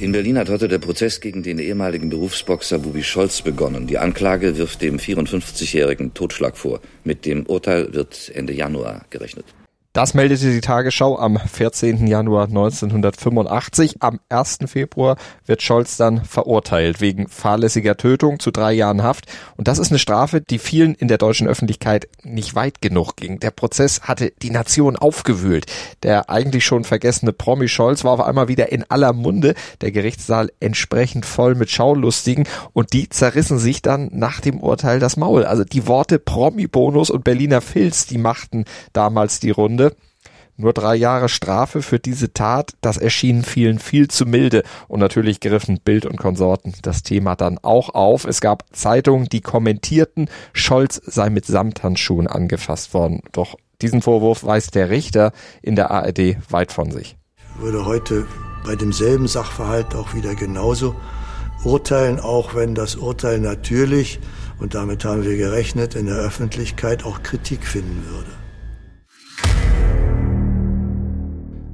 In 0.00 0.12
Berlin 0.12 0.38
hat 0.38 0.48
heute 0.48 0.68
der 0.68 0.78
Prozess 0.78 1.20
gegen 1.20 1.42
den 1.42 1.58
ehemaligen 1.58 2.08
Berufsboxer 2.08 2.78
Bubi 2.78 3.02
Scholz 3.02 3.42
begonnen. 3.42 3.88
Die 3.88 3.98
Anklage 3.98 4.56
wirft 4.56 4.80
dem 4.80 4.98
54-jährigen 4.98 6.14
Totschlag 6.14 6.56
vor. 6.56 6.80
Mit 7.02 7.26
dem 7.26 7.44
Urteil 7.46 7.92
wird 7.92 8.30
Ende 8.32 8.52
Januar 8.52 9.06
gerechnet. 9.10 9.44
Das 9.94 10.12
meldete 10.12 10.52
die 10.52 10.60
Tagesschau 10.60 11.18
am 11.18 11.38
14. 11.38 12.06
Januar 12.06 12.44
1985. 12.44 13.96
Am 14.00 14.20
1. 14.28 14.58
Februar 14.66 15.16
wird 15.46 15.62
Scholz 15.62 15.96
dann 15.96 16.24
verurteilt 16.26 17.00
wegen 17.00 17.26
fahrlässiger 17.26 17.96
Tötung 17.96 18.38
zu 18.38 18.50
drei 18.50 18.74
Jahren 18.74 19.02
Haft. 19.02 19.24
Und 19.56 19.66
das 19.66 19.78
ist 19.78 19.90
eine 19.90 19.98
Strafe, 19.98 20.42
die 20.42 20.58
vielen 20.58 20.94
in 20.94 21.08
der 21.08 21.16
deutschen 21.16 21.48
Öffentlichkeit 21.48 22.06
nicht 22.22 22.54
weit 22.54 22.82
genug 22.82 23.16
ging. 23.16 23.40
Der 23.40 23.50
Prozess 23.50 24.02
hatte 24.02 24.30
die 24.42 24.50
Nation 24.50 24.96
aufgewühlt. 24.96 25.64
Der 26.02 26.28
eigentlich 26.28 26.66
schon 26.66 26.84
vergessene 26.84 27.32
Promi 27.32 27.66
Scholz 27.66 28.04
war 28.04 28.12
auf 28.12 28.20
einmal 28.20 28.48
wieder 28.48 28.70
in 28.70 28.84
aller 28.90 29.14
Munde. 29.14 29.54
Der 29.80 29.90
Gerichtssaal 29.90 30.52
entsprechend 30.60 31.24
voll 31.24 31.54
mit 31.54 31.70
Schaulustigen. 31.70 32.44
Und 32.74 32.92
die 32.92 33.08
zerrissen 33.08 33.58
sich 33.58 33.80
dann 33.80 34.10
nach 34.12 34.40
dem 34.40 34.60
Urteil 34.60 35.00
das 35.00 35.16
Maul. 35.16 35.46
Also 35.46 35.64
die 35.64 35.86
Worte 35.86 36.18
Promi-Bonus 36.18 37.08
und 37.08 37.24
Berliner 37.24 37.62
Filz, 37.62 38.06
die 38.06 38.18
machten 38.18 38.66
damals 38.92 39.40
die 39.40 39.50
Runde. 39.50 39.77
Nur 40.60 40.72
drei 40.72 40.96
Jahre 40.96 41.28
Strafe 41.28 41.82
für 41.82 42.00
diese 42.00 42.32
Tat, 42.32 42.72
das 42.80 42.96
erschien 42.96 43.44
vielen 43.44 43.78
viel 43.78 44.08
zu 44.08 44.26
milde. 44.26 44.64
Und 44.88 44.98
natürlich 44.98 45.38
griffen 45.38 45.78
Bild 45.78 46.04
und 46.04 46.16
Konsorten 46.16 46.74
das 46.82 47.04
Thema 47.04 47.36
dann 47.36 47.58
auch 47.58 47.90
auf. 47.90 48.24
Es 48.24 48.40
gab 48.40 48.64
Zeitungen, 48.72 49.28
die 49.28 49.40
kommentierten, 49.40 50.28
Scholz 50.52 51.00
sei 51.06 51.30
mit 51.30 51.46
Samthandschuhen 51.46 52.26
angefasst 52.26 52.92
worden. 52.92 53.22
Doch 53.30 53.54
diesen 53.80 54.02
Vorwurf 54.02 54.42
weist 54.42 54.74
der 54.74 54.90
Richter 54.90 55.30
in 55.62 55.76
der 55.76 55.92
ARD 55.92 56.38
weit 56.50 56.72
von 56.72 56.90
sich. 56.90 57.16
Ich 57.54 57.62
würde 57.62 57.84
heute 57.84 58.26
bei 58.64 58.74
demselben 58.74 59.28
Sachverhalt 59.28 59.94
auch 59.94 60.14
wieder 60.14 60.34
genauso 60.34 60.96
urteilen, 61.64 62.18
auch 62.18 62.56
wenn 62.56 62.74
das 62.74 62.96
Urteil 62.96 63.38
natürlich, 63.38 64.18
und 64.58 64.74
damit 64.74 65.04
haben 65.04 65.22
wir 65.22 65.36
gerechnet, 65.36 65.94
in 65.94 66.06
der 66.06 66.16
Öffentlichkeit 66.16 67.04
auch 67.04 67.22
Kritik 67.22 67.64
finden 67.64 68.04
würde. 68.10 68.37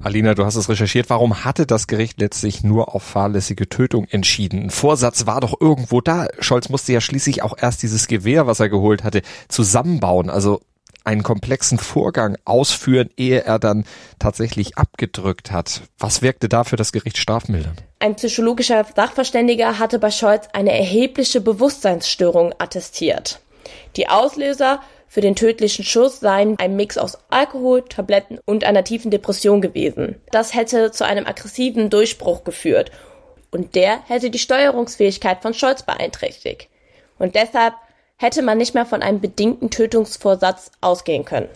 Alina, 0.05 0.35
du 0.35 0.45
hast 0.45 0.57
es 0.57 0.69
recherchiert. 0.69 1.09
Warum 1.09 1.45
hatte 1.45 1.67
das 1.67 1.87
Gericht 1.87 2.21
letztlich 2.21 2.63
nur 2.63 2.95
auf 2.95 3.03
fahrlässige 3.03 3.71
Tötung 3.71 4.07
entschieden? 4.11 4.65
Ein 4.65 4.71
Vorsatz 4.71 5.25
war 5.27 5.41
doch 5.41 5.59
irgendwo 5.59 6.03
da. 6.03 6.29
Scholz 6.41 6.69
musste 6.69 6.93
ja 6.93 7.01
schließlich 7.01 7.43
auch 7.43 7.57
erst 7.59 7.83
dieses 7.83 8.07
Gewehr, 8.07 8.47
was 8.47 8.61
er 8.61 8.69
geholt 8.69 9.03
hatte, 9.03 9.23
zusammenbauen. 9.49 10.29
Also 10.29 10.61
einen 11.05 11.23
komplexen 11.23 11.79
Vorgang 11.79 12.37
ausführen, 12.45 13.09
ehe 13.17 13.45
er 13.45 13.59
dann 13.59 13.85
tatsächlich 14.19 14.77
abgedrückt 14.77 15.53
hat. 15.53 15.83
Was 15.99 16.21
wirkte 16.21 16.51
da 16.51 16.65
für 16.65 16.77
das 16.77 16.93
Gericht 16.93 17.17
strafmildernd? 17.17 17.83
Ein 17.99 18.17
psychologischer 18.17 18.85
Sachverständiger 18.95 19.79
hatte 19.79 19.99
bei 19.99 20.11
Scholz 20.11 20.49
eine 20.53 20.73
erhebliche 20.77 21.41
Bewusstseinsstörung 21.41 22.53
attestiert. 22.59 23.41
Die 23.97 24.09
Auslöser 24.09 24.81
für 25.09 25.21
den 25.21 25.37
tödlichen 25.37 25.85
Schuss 25.85 26.21
seien 26.21 26.59
ein 26.59 26.77
Mix 26.77 26.99
aus 26.99 27.19
Alkohol, 27.31 27.83
Tabletten 27.83 28.39
und 28.45 28.65
einer 28.65 28.85
tiefen 28.85 29.11
Depression 29.11 29.61
gewesen. 29.61 30.21
Das 30.31 30.55
hätte 30.55 30.91
zu 30.91 31.05
einem 31.05 31.27
aggressiven 31.27 31.91
Durchbruch 31.91 32.45
geführt 32.45 32.91
und 33.51 33.75
der 33.75 34.01
hätte 34.09 34.31
die 34.31 34.39
Steuerungsfähigkeit 34.39 35.43
von 35.43 35.55
Scholz 35.55 35.85
beeinträchtigt. 35.85 36.69
Und 37.19 37.35
deshalb 37.35 37.75
hätte 38.17 38.43
man 38.43 38.59
nicht 38.59 38.75
mehr 38.75 38.87
von 38.87 39.03
einem 39.03 39.21
bedingten 39.21 39.71
Tötungsvorsatz 39.71 40.73
ausgehen 40.81 41.25
können. 41.25 41.49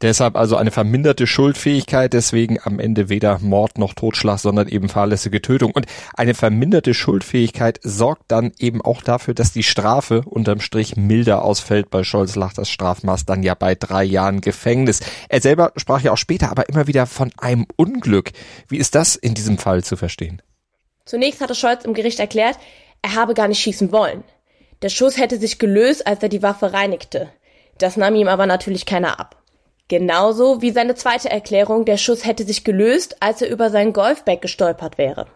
Deshalb 0.00 0.36
also 0.36 0.54
eine 0.54 0.70
verminderte 0.70 1.26
Schuldfähigkeit, 1.26 2.12
deswegen 2.12 2.60
am 2.62 2.78
Ende 2.78 3.08
weder 3.08 3.40
Mord 3.40 3.78
noch 3.78 3.94
Totschlag, 3.94 4.38
sondern 4.38 4.68
eben 4.68 4.88
fahrlässige 4.88 5.42
Tötung. 5.42 5.72
Und 5.72 5.86
eine 6.14 6.34
verminderte 6.34 6.94
Schuldfähigkeit 6.94 7.80
sorgt 7.82 8.22
dann 8.28 8.52
eben 8.60 8.80
auch 8.80 9.02
dafür, 9.02 9.34
dass 9.34 9.52
die 9.52 9.64
Strafe 9.64 10.22
unterm 10.24 10.60
Strich 10.60 10.96
milder 10.96 11.42
ausfällt. 11.42 11.90
Bei 11.90 12.04
Scholz 12.04 12.36
lag 12.36 12.52
das 12.52 12.70
Strafmaß 12.70 13.26
dann 13.26 13.42
ja 13.42 13.54
bei 13.54 13.74
drei 13.74 14.04
Jahren 14.04 14.40
Gefängnis. 14.40 15.00
Er 15.28 15.40
selber 15.40 15.72
sprach 15.76 16.02
ja 16.02 16.12
auch 16.12 16.16
später 16.16 16.50
aber 16.50 16.68
immer 16.68 16.86
wieder 16.86 17.06
von 17.06 17.32
einem 17.36 17.66
Unglück. 17.74 18.30
Wie 18.68 18.78
ist 18.78 18.94
das 18.94 19.16
in 19.16 19.34
diesem 19.34 19.58
Fall 19.58 19.82
zu 19.82 19.96
verstehen? 19.96 20.40
Zunächst 21.06 21.40
hatte 21.40 21.56
Scholz 21.56 21.84
im 21.84 21.94
Gericht 21.94 22.20
erklärt, 22.20 22.56
er 23.02 23.14
habe 23.14 23.34
gar 23.34 23.48
nicht 23.48 23.60
schießen 23.60 23.90
wollen. 23.90 24.22
Der 24.82 24.90
Schuss 24.90 25.16
hätte 25.16 25.38
sich 25.38 25.58
gelöst, 25.58 26.06
als 26.06 26.22
er 26.22 26.28
die 26.28 26.42
Waffe 26.42 26.72
reinigte. 26.72 27.28
Das 27.78 27.96
nahm 27.96 28.14
ihm 28.14 28.28
aber 28.28 28.46
natürlich 28.46 28.86
keiner 28.86 29.18
ab. 29.18 29.37
Genauso 29.88 30.60
wie 30.60 30.70
seine 30.70 30.94
zweite 30.94 31.30
Erklärung, 31.30 31.86
der 31.86 31.96
Schuss 31.96 32.26
hätte 32.26 32.44
sich 32.44 32.62
gelöst, 32.62 33.16
als 33.20 33.40
er 33.40 33.48
über 33.48 33.70
sein 33.70 33.94
Golfbag 33.94 34.42
gestolpert 34.42 34.98
wäre. 34.98 35.26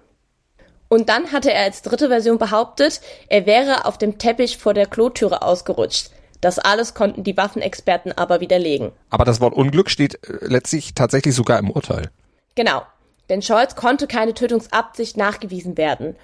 Und 0.89 1.09
dann 1.09 1.33
hatte 1.33 1.51
er 1.51 1.63
als 1.63 1.81
dritte 1.81 2.09
Version 2.09 2.37
behauptet, 2.37 3.01
er 3.29 3.47
wäre 3.47 3.87
auf 3.87 3.97
dem 3.97 4.19
Teppich 4.19 4.59
vor 4.59 4.75
der 4.75 4.87
Klotüre 4.87 5.41
ausgerutscht. 5.41 6.11
Das 6.43 6.59
alles 6.59 6.93
konnten 6.93 7.25
die 7.25 7.37
Waffenexperten 7.37 8.13
aber 8.13 8.41
widerlegen. 8.41 8.93
Aber 9.09 9.25
das 9.25 9.41
Wort 9.41 9.55
Unglück 9.55 9.89
steht 9.89 10.17
äh, 10.29 10.37
letztlich 10.43 10.93
tatsächlich 10.93 11.35
sogar 11.35 11.59
im 11.59 11.71
Urteil. 11.71 12.11
Genau. 12.55 12.83
Denn 13.31 13.41
Scholz 13.41 13.75
konnte 13.75 14.07
keine 14.07 14.35
Tötungsabsicht 14.35 15.17
nachgewiesen 15.17 15.79
werden. 15.79 16.17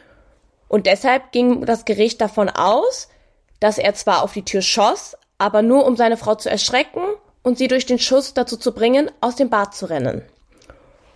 Und 0.66 0.84
deshalb 0.84 1.32
ging 1.32 1.64
das 1.64 1.86
Gericht 1.86 2.20
davon 2.20 2.50
aus, 2.50 3.08
dass 3.60 3.78
er 3.78 3.94
zwar 3.94 4.22
auf 4.22 4.34
die 4.34 4.44
Tür 4.44 4.60
schoss, 4.60 5.16
aber 5.38 5.62
nur 5.62 5.86
um 5.86 5.96
seine 5.96 6.18
Frau 6.18 6.34
zu 6.34 6.50
erschrecken 6.50 7.00
und 7.42 7.58
sie 7.58 7.68
durch 7.68 7.86
den 7.86 7.98
Schuss 7.98 8.34
dazu 8.34 8.56
zu 8.56 8.72
bringen, 8.72 9.10
aus 9.20 9.36
dem 9.36 9.50
Bad 9.50 9.74
zu 9.74 9.86
rennen. 9.86 10.22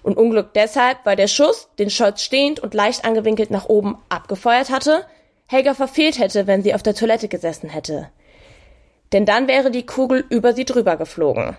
Und 0.03 0.17
Unglück 0.17 0.53
deshalb, 0.55 0.99
weil 1.05 1.17
der 1.17 1.29
Schuss, 1.29 1.69
den 1.79 1.91
Scholz 1.91 2.23
stehend 2.23 2.61
und 2.61 2.75
leicht 2.75 3.05
angewinkelt 3.05 3.51
nach 3.51 3.69
oben 3.69 3.99
abgefeuert 4.09 4.71
hatte, 4.71 5.05
Helga 5.47 5.75
verfehlt 5.75 6.19
hätte, 6.19 6.47
wenn 6.47 6.63
sie 6.63 6.75
auf 6.75 6.83
der 6.83 6.95
Toilette 6.95 7.29
gesessen 7.29 7.69
hätte. 7.69 8.09
Denn 9.13 9.27
dann 9.27 9.47
wäre 9.47 9.71
die 9.71 9.87
Kugel 9.87 10.25
über 10.29 10.55
sie 10.55 10.65
drüber 10.65 10.97
geflogen. 10.97 11.57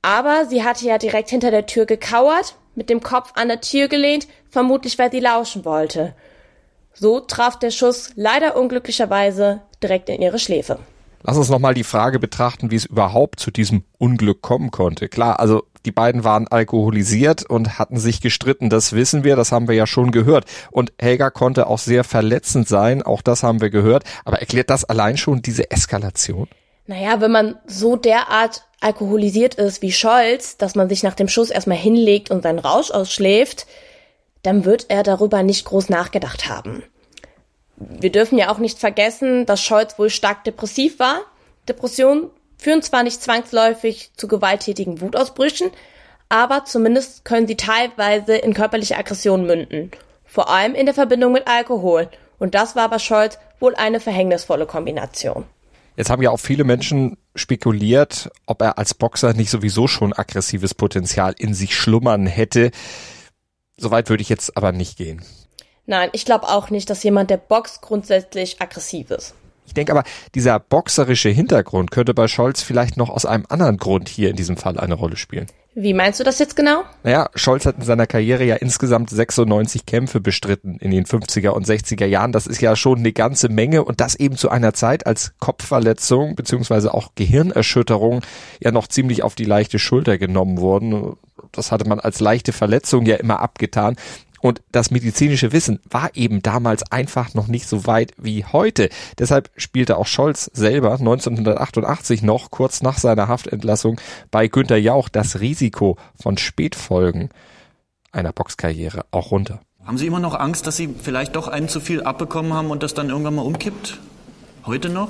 Aber 0.00 0.46
sie 0.46 0.62
hatte 0.62 0.86
ja 0.86 0.98
direkt 0.98 1.30
hinter 1.30 1.50
der 1.50 1.66
Tür 1.66 1.84
gekauert, 1.84 2.54
mit 2.76 2.88
dem 2.90 3.02
Kopf 3.02 3.32
an 3.34 3.48
der 3.48 3.60
Tür 3.60 3.88
gelehnt, 3.88 4.28
vermutlich 4.48 4.98
weil 4.98 5.10
sie 5.10 5.20
lauschen 5.20 5.64
wollte. 5.64 6.14
So 6.94 7.20
traf 7.20 7.58
der 7.58 7.72
Schuss 7.72 8.12
leider 8.14 8.56
unglücklicherweise 8.56 9.62
direkt 9.82 10.08
in 10.08 10.22
ihre 10.22 10.38
Schläfe. 10.38 10.78
Lass 11.22 11.36
uns 11.36 11.48
nochmal 11.48 11.74
die 11.74 11.84
Frage 11.84 12.18
betrachten, 12.18 12.70
wie 12.70 12.76
es 12.76 12.84
überhaupt 12.84 13.40
zu 13.40 13.50
diesem 13.50 13.84
Unglück 13.98 14.42
kommen 14.42 14.70
konnte. 14.70 15.08
Klar, 15.08 15.40
also 15.40 15.64
die 15.84 15.92
beiden 15.92 16.24
waren 16.24 16.48
alkoholisiert 16.48 17.48
und 17.48 17.78
hatten 17.78 17.96
sich 17.96 18.20
gestritten, 18.20 18.70
das 18.70 18.92
wissen 18.92 19.24
wir, 19.24 19.36
das 19.36 19.52
haben 19.52 19.68
wir 19.68 19.74
ja 19.74 19.86
schon 19.86 20.10
gehört. 20.10 20.44
Und 20.70 20.92
Helga 20.98 21.30
konnte 21.30 21.68
auch 21.68 21.78
sehr 21.78 22.04
verletzend 22.04 22.68
sein, 22.68 23.02
auch 23.02 23.22
das 23.22 23.42
haben 23.42 23.60
wir 23.60 23.70
gehört. 23.70 24.04
Aber 24.24 24.40
erklärt 24.40 24.70
das 24.70 24.84
allein 24.84 25.16
schon 25.16 25.42
diese 25.42 25.70
Eskalation? 25.70 26.48
Naja, 26.86 27.20
wenn 27.20 27.32
man 27.32 27.56
so 27.66 27.96
derart 27.96 28.64
alkoholisiert 28.80 29.56
ist 29.56 29.82
wie 29.82 29.92
Scholz, 29.92 30.56
dass 30.56 30.74
man 30.74 30.88
sich 30.88 31.02
nach 31.02 31.14
dem 31.14 31.28
Schuss 31.28 31.50
erstmal 31.50 31.78
hinlegt 31.78 32.30
und 32.30 32.42
seinen 32.42 32.58
Rausch 32.58 32.90
ausschläft, 32.90 33.66
dann 34.42 34.64
wird 34.64 34.86
er 34.88 35.02
darüber 35.02 35.42
nicht 35.42 35.64
groß 35.64 35.88
nachgedacht 35.88 36.48
haben. 36.48 36.84
Wir 37.76 38.10
dürfen 38.10 38.38
ja 38.38 38.50
auch 38.50 38.58
nicht 38.58 38.78
vergessen, 38.78 39.46
dass 39.46 39.62
Scholz 39.62 39.98
wohl 39.98 40.10
stark 40.10 40.44
depressiv 40.44 40.98
war. 40.98 41.20
Depressionen 41.68 42.30
führen 42.56 42.82
zwar 42.82 43.02
nicht 43.02 43.22
zwangsläufig 43.22 44.12
zu 44.16 44.28
gewalttätigen 44.28 45.00
Wutausbrüchen, 45.00 45.70
aber 46.28 46.64
zumindest 46.64 47.24
können 47.24 47.46
sie 47.46 47.56
teilweise 47.56 48.36
in 48.36 48.54
körperliche 48.54 48.96
Aggressionen 48.96 49.46
münden. 49.46 49.90
Vor 50.24 50.48
allem 50.48 50.74
in 50.74 50.86
der 50.86 50.94
Verbindung 50.94 51.32
mit 51.32 51.46
Alkohol. 51.46 52.08
Und 52.38 52.54
das 52.54 52.76
war 52.76 52.88
bei 52.88 52.98
Scholz 52.98 53.38
wohl 53.60 53.74
eine 53.74 54.00
verhängnisvolle 54.00 54.66
Kombination. 54.66 55.44
Jetzt 55.96 56.10
haben 56.10 56.22
ja 56.22 56.30
auch 56.30 56.40
viele 56.40 56.64
Menschen 56.64 57.16
spekuliert, 57.34 58.30
ob 58.44 58.60
er 58.60 58.76
als 58.76 58.92
Boxer 58.92 59.32
nicht 59.32 59.50
sowieso 59.50 59.88
schon 59.88 60.12
aggressives 60.12 60.74
Potenzial 60.74 61.34
in 61.38 61.54
sich 61.54 61.74
schlummern 61.74 62.26
hätte. 62.26 62.70
Soweit 63.78 64.10
würde 64.10 64.22
ich 64.22 64.28
jetzt 64.28 64.56
aber 64.56 64.72
nicht 64.72 64.98
gehen. 64.98 65.22
Nein, 65.86 66.10
ich 66.12 66.24
glaube 66.24 66.48
auch 66.48 66.70
nicht, 66.70 66.90
dass 66.90 67.02
jemand, 67.02 67.30
der 67.30 67.36
boxt, 67.36 67.80
grundsätzlich 67.80 68.60
aggressiv 68.60 69.10
ist. 69.10 69.34
Ich 69.66 69.74
denke 69.74 69.92
aber, 69.92 70.04
dieser 70.34 70.58
boxerische 70.60 71.28
Hintergrund 71.28 71.90
könnte 71.90 72.14
bei 72.14 72.28
Scholz 72.28 72.62
vielleicht 72.62 72.96
noch 72.96 73.10
aus 73.10 73.26
einem 73.26 73.46
anderen 73.48 73.78
Grund 73.78 74.08
hier 74.08 74.30
in 74.30 74.36
diesem 74.36 74.56
Fall 74.56 74.78
eine 74.78 74.94
Rolle 74.94 75.16
spielen. 75.16 75.46
Wie 75.78 75.92
meinst 75.92 76.18
du 76.18 76.24
das 76.24 76.38
jetzt 76.38 76.56
genau? 76.56 76.84
Naja, 77.02 77.28
Scholz 77.34 77.66
hat 77.66 77.76
in 77.76 77.82
seiner 77.82 78.06
Karriere 78.06 78.44
ja 78.44 78.54
insgesamt 78.54 79.10
96 79.10 79.84
Kämpfe 79.84 80.20
bestritten 80.20 80.78
in 80.78 80.90
den 80.90 81.04
50er 81.04 81.50
und 81.50 81.66
60er 81.66 82.06
Jahren. 82.06 82.32
Das 82.32 82.46
ist 82.46 82.62
ja 82.62 82.76
schon 82.76 83.00
eine 83.00 83.12
ganze 83.12 83.50
Menge 83.50 83.84
und 83.84 84.00
das 84.00 84.14
eben 84.14 84.38
zu 84.38 84.48
einer 84.48 84.72
Zeit, 84.72 85.06
als 85.06 85.34
Kopfverletzung 85.38 86.34
beziehungsweise 86.34 86.94
auch 86.94 87.10
Gehirnerschütterung 87.14 88.22
ja 88.58 88.72
noch 88.72 88.86
ziemlich 88.86 89.22
auf 89.22 89.34
die 89.34 89.44
leichte 89.44 89.78
Schulter 89.78 90.16
genommen 90.16 90.60
wurden. 90.60 91.16
Das 91.52 91.72
hatte 91.72 91.86
man 91.86 92.00
als 92.00 92.20
leichte 92.20 92.54
Verletzung 92.54 93.04
ja 93.04 93.16
immer 93.16 93.40
abgetan. 93.40 93.96
Und 94.46 94.62
das 94.70 94.92
medizinische 94.92 95.50
Wissen 95.50 95.80
war 95.90 96.10
eben 96.14 96.40
damals 96.40 96.84
einfach 96.92 97.34
noch 97.34 97.48
nicht 97.48 97.66
so 97.66 97.84
weit 97.88 98.12
wie 98.16 98.44
heute. 98.44 98.90
Deshalb 99.18 99.50
spielte 99.56 99.96
auch 99.96 100.06
Scholz 100.06 100.48
selber 100.54 100.92
1988 100.92 102.22
noch 102.22 102.52
kurz 102.52 102.80
nach 102.80 102.96
seiner 102.96 103.26
Haftentlassung 103.26 104.00
bei 104.30 104.46
Günter 104.46 104.76
Jauch 104.76 105.08
das 105.08 105.40
Risiko 105.40 105.98
von 106.14 106.38
Spätfolgen 106.38 107.30
einer 108.12 108.32
Boxkarriere 108.32 109.04
auch 109.10 109.32
runter. 109.32 109.58
Haben 109.84 109.98
Sie 109.98 110.06
immer 110.06 110.20
noch 110.20 110.38
Angst, 110.38 110.68
dass 110.68 110.76
Sie 110.76 110.94
vielleicht 110.96 111.34
doch 111.34 111.48
einen 111.48 111.68
zu 111.68 111.80
viel 111.80 112.04
abbekommen 112.04 112.52
haben 112.52 112.70
und 112.70 112.84
das 112.84 112.94
dann 112.94 113.08
irgendwann 113.08 113.34
mal 113.34 113.42
umkippt? 113.42 113.98
Heute 114.64 114.90
noch? 114.90 115.08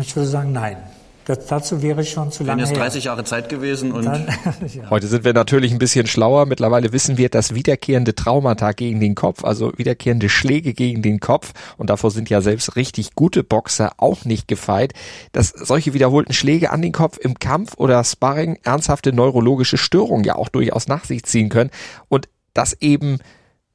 Ich 0.00 0.14
würde 0.14 0.28
sagen, 0.28 0.52
nein. 0.52 0.76
Das, 1.26 1.46
dazu 1.46 1.82
wäre 1.82 2.04
schon 2.04 2.30
zu 2.30 2.44
lange. 2.44 2.62
Dann 2.62 2.72
ist 2.72 2.78
30 2.78 3.04
Jahre 3.04 3.24
Zeit 3.24 3.48
gewesen 3.48 3.92
und. 3.92 4.04
Dann, 4.04 4.26
ja. 4.74 4.90
Heute 4.90 5.06
sind 5.06 5.24
wir 5.24 5.32
natürlich 5.32 5.72
ein 5.72 5.78
bisschen 5.78 6.06
schlauer. 6.06 6.46
Mittlerweile 6.46 6.92
wissen 6.92 7.16
wir, 7.16 7.28
dass 7.28 7.54
wiederkehrende 7.54 8.14
Traumata 8.14 8.72
gegen 8.72 9.00
den 9.00 9.14
Kopf, 9.14 9.44
also 9.44 9.72
wiederkehrende 9.76 10.28
Schläge 10.28 10.74
gegen 10.74 11.02
den 11.02 11.20
Kopf, 11.20 11.52
und 11.76 11.90
davor 11.90 12.10
sind 12.10 12.30
ja 12.30 12.40
selbst 12.40 12.76
richtig 12.76 13.14
gute 13.14 13.42
Boxer 13.42 13.92
auch 13.96 14.24
nicht 14.24 14.48
gefeit, 14.48 14.92
dass 15.32 15.48
solche 15.48 15.94
wiederholten 15.94 16.32
Schläge 16.32 16.70
an 16.70 16.82
den 16.82 16.92
Kopf 16.92 17.18
im 17.18 17.38
Kampf 17.38 17.74
oder 17.76 18.02
Sparring 18.04 18.58
ernsthafte 18.62 19.12
neurologische 19.12 19.78
Störungen 19.78 20.24
ja 20.24 20.36
auch 20.36 20.48
durchaus 20.48 20.88
nach 20.88 21.04
sich 21.04 21.24
ziehen 21.24 21.48
können 21.48 21.70
und 22.08 22.28
das 22.52 22.74
eben 22.80 23.18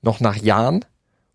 noch 0.01 0.19
nach 0.19 0.37
Jahren 0.37 0.85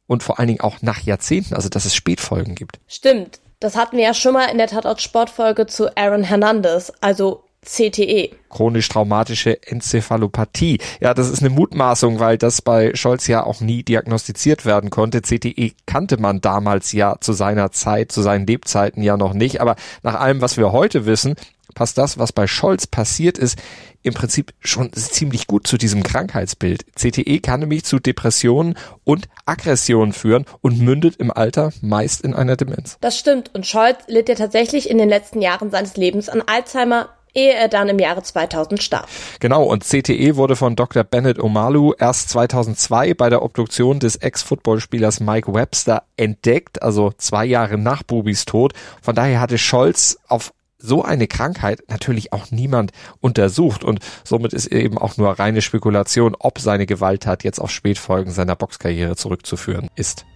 und 0.07 0.23
vor 0.23 0.39
allen 0.39 0.49
Dingen 0.49 0.61
auch 0.61 0.83
nach 0.83 1.01
Jahrzehnten, 1.01 1.55
also 1.55 1.69
dass 1.69 1.85
es 1.85 1.95
Spätfolgen 1.95 2.55
gibt. 2.55 2.81
Stimmt. 2.87 3.41
Das 3.61 3.77
hatten 3.77 3.97
wir 3.97 4.05
ja 4.05 4.15
schon 4.15 4.35
mal 4.35 4.47
in 4.47 4.59
der 4.59 4.67
Tatort-Sportfolge 4.67 5.67
zu 5.67 5.97
Aaron 5.97 6.25
Hernandez, 6.25 6.93
also 7.01 7.45
CTE. 7.65 8.31
Chronisch 8.51 8.89
traumatische 8.89 9.63
Enzephalopathie. 9.67 10.79
Ja, 11.01 11.15
das 11.15 11.31
ist 11.31 11.41
eine 11.41 11.51
Mutmaßung, 11.51 12.21
weil 12.21 12.39
das 12.39 12.63
bei 12.63 12.95
Scholz 12.95 13.27
ja 13.27 13.45
auch 13.45 13.61
nie 13.61 13.83
diagnostiziert 13.83 14.67
werden 14.67 14.91
konnte. 14.91 15.23
CTE 15.23 15.73
kannte 15.87 16.19
man 16.19 16.41
damals 16.41 16.93
ja 16.93 17.17
zu 17.21 17.33
seiner 17.33 17.73
Zeit, 17.73 18.13
zu 18.13 18.23
seinen 18.23 18.47
Lebzeiten 18.47 19.03
ja 19.03 19.17
noch 19.17 19.33
nicht. 19.33 19.61
Aber 19.61 19.77
nach 20.03 20.21
allem, 20.21 20.41
was 20.41 20.57
wir 20.57 20.73
heute 20.73 21.07
wissen, 21.07 21.35
passt 21.75 21.99
das, 21.99 22.19
was 22.19 22.33
bei 22.33 22.47
Scholz 22.47 22.87
passiert 22.87 23.39
ist, 23.39 23.59
im 24.05 24.15
Prinzip 24.15 24.55
schon 24.61 24.93
ziemlich 24.93 25.49
gut 25.49 25.67
zu 25.67 25.77
diesem 25.77 26.05
Krankheitsbild. 26.05 26.85
CTE 26.95 27.41
kann 27.41 27.61
nämlich 27.61 27.85
zu 27.85 27.99
Depressionen 27.99 28.77
und 29.03 29.29
Aggressionen 29.47 30.13
führen 30.13 30.45
und 30.61 30.79
mündet 30.79 31.17
im 31.17 31.33
Alter 31.33 31.73
meist 31.81 32.21
in 32.21 32.35
einer 32.35 32.57
Demenz. 32.57 32.99
Das 33.01 33.19
stimmt 33.19 33.53
und 33.55 33.67
Scholz 33.67 33.99
litt 34.07 34.29
ja 34.29 34.37
tatsächlich 34.37 34.89
in 34.89 34.99
den 34.99 35.09
letzten 35.09 35.41
Jahren 35.41 35.71
seines 35.71 35.97
Lebens 35.97 36.29
an 36.29 36.43
Alzheimer, 36.47 37.09
ehe 37.33 37.53
er 37.53 37.69
dann 37.69 37.89
im 37.89 37.99
Jahre 37.99 38.23
2000 38.23 38.83
starb. 38.83 39.09
Genau, 39.41 39.65
und 39.65 39.85
CTE 39.85 40.37
wurde 40.37 40.55
von 40.55 40.77
Dr. 40.77 41.03
Bennett 41.03 41.43
Omalu 41.43 41.95
erst 41.99 42.29
2002 42.29 43.15
bei 43.15 43.31
der 43.31 43.43
Obduktion 43.43 43.99
des 43.99 44.17
Ex-Footballspielers 44.17 45.21
Mike 45.21 45.53
Webster 45.53 46.05
entdeckt, 46.17 46.83
also 46.83 47.13
zwei 47.17 47.45
Jahre 47.47 47.79
nach 47.79 48.03
Bubis 48.03 48.45
Tod. 48.45 48.75
Von 49.03 49.15
daher 49.15 49.41
hatte 49.41 49.59
Scholz 49.59 50.19
auf 50.29 50.53
so 50.85 51.03
eine 51.03 51.27
Krankheit 51.27 51.83
natürlich 51.89 52.33
auch 52.33 52.51
niemand 52.51 52.93
untersucht 53.21 53.85
und 53.85 54.01
somit 54.23 54.53
ist 54.53 54.67
eben 54.67 54.99
auch 54.99 55.17
nur 55.17 55.31
reine 55.39 55.63
Spekulation, 55.63 56.37
ob 56.39 56.59
seine 56.59 56.85
Gewalttat 56.85 57.43
jetzt 57.43 57.59
auf 57.59 57.71
Spätfolgen 57.71 58.31
seiner 58.31 58.55
Boxkarriere 58.55 59.17
zurückzuführen 59.17 59.89
ist. 59.97 60.27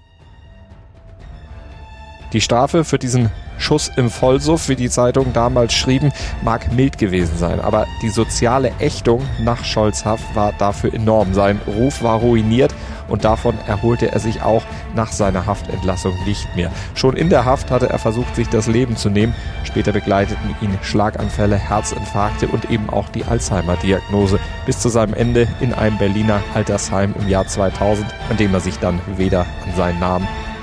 Die 2.33 2.43
Strafe 2.43 2.85
für 2.85 2.99
diesen 2.99 3.31
Schuss 3.57 3.91
im 3.97 4.11
Vollsuff, 4.11 4.69
wie 4.69 4.77
die 4.77 4.91
Zeitungen 4.91 5.33
damals 5.33 5.73
schrieben, 5.73 6.13
mag 6.43 6.73
mild 6.73 6.99
gewesen 6.99 7.37
sein, 7.39 7.59
aber 7.59 7.87
die 8.03 8.11
soziale 8.11 8.71
Ächtung 8.79 9.23
nach 9.41 9.65
Scholzhaft 9.65 10.35
war 10.35 10.53
dafür 10.59 10.93
enorm. 10.93 11.33
Sein 11.33 11.59
Ruf 11.67 12.03
war 12.03 12.19
ruiniert 12.19 12.75
und 13.09 13.25
davon 13.25 13.57
erholte 13.67 14.13
er 14.13 14.21
sich 14.21 14.43
auch 14.43 14.63
nach 14.95 15.11
seiner 15.11 15.47
Haftentlassung 15.47 16.13
nicht 16.27 16.55
mehr. 16.55 16.71
Schon 16.95 17.17
in 17.17 17.31
der 17.31 17.47
Haft 17.47 17.71
hatte 17.71 17.89
er 17.89 17.99
versucht, 17.99 18.37
sich 18.37 18.49
das 18.49 18.67
Leben 18.67 18.97
zu 18.97 19.09
nehmen. 19.09 19.35
Später 19.65 19.93
begleiteten 19.93 20.55
ihn 20.61 20.79
Schlaganfälle, 20.83 21.57
Herzinfarkte 21.57 22.47
und 22.49 22.71
eben 22.71 22.91
auch 22.91 23.09
die 23.09 23.25
Alzheimer-Diagnose 23.25 24.39
bis 24.67 24.79
zu 24.79 24.91
seinem 24.91 25.15
Ende 25.15 25.49
in 25.61 25.73
einem 25.73 25.97
Berliner 25.97 26.43
Altersheim 26.55 27.15
im 27.19 27.29
Jahr 27.29 27.47
2000, 27.47 28.07
an 28.29 28.37
dem 28.37 28.53
er 28.53 28.61
sich 28.61 28.79
dann 28.79 29.01
weder 29.17 29.47
an 29.65 29.75
seinen 29.75 29.99
Namen 29.99 30.29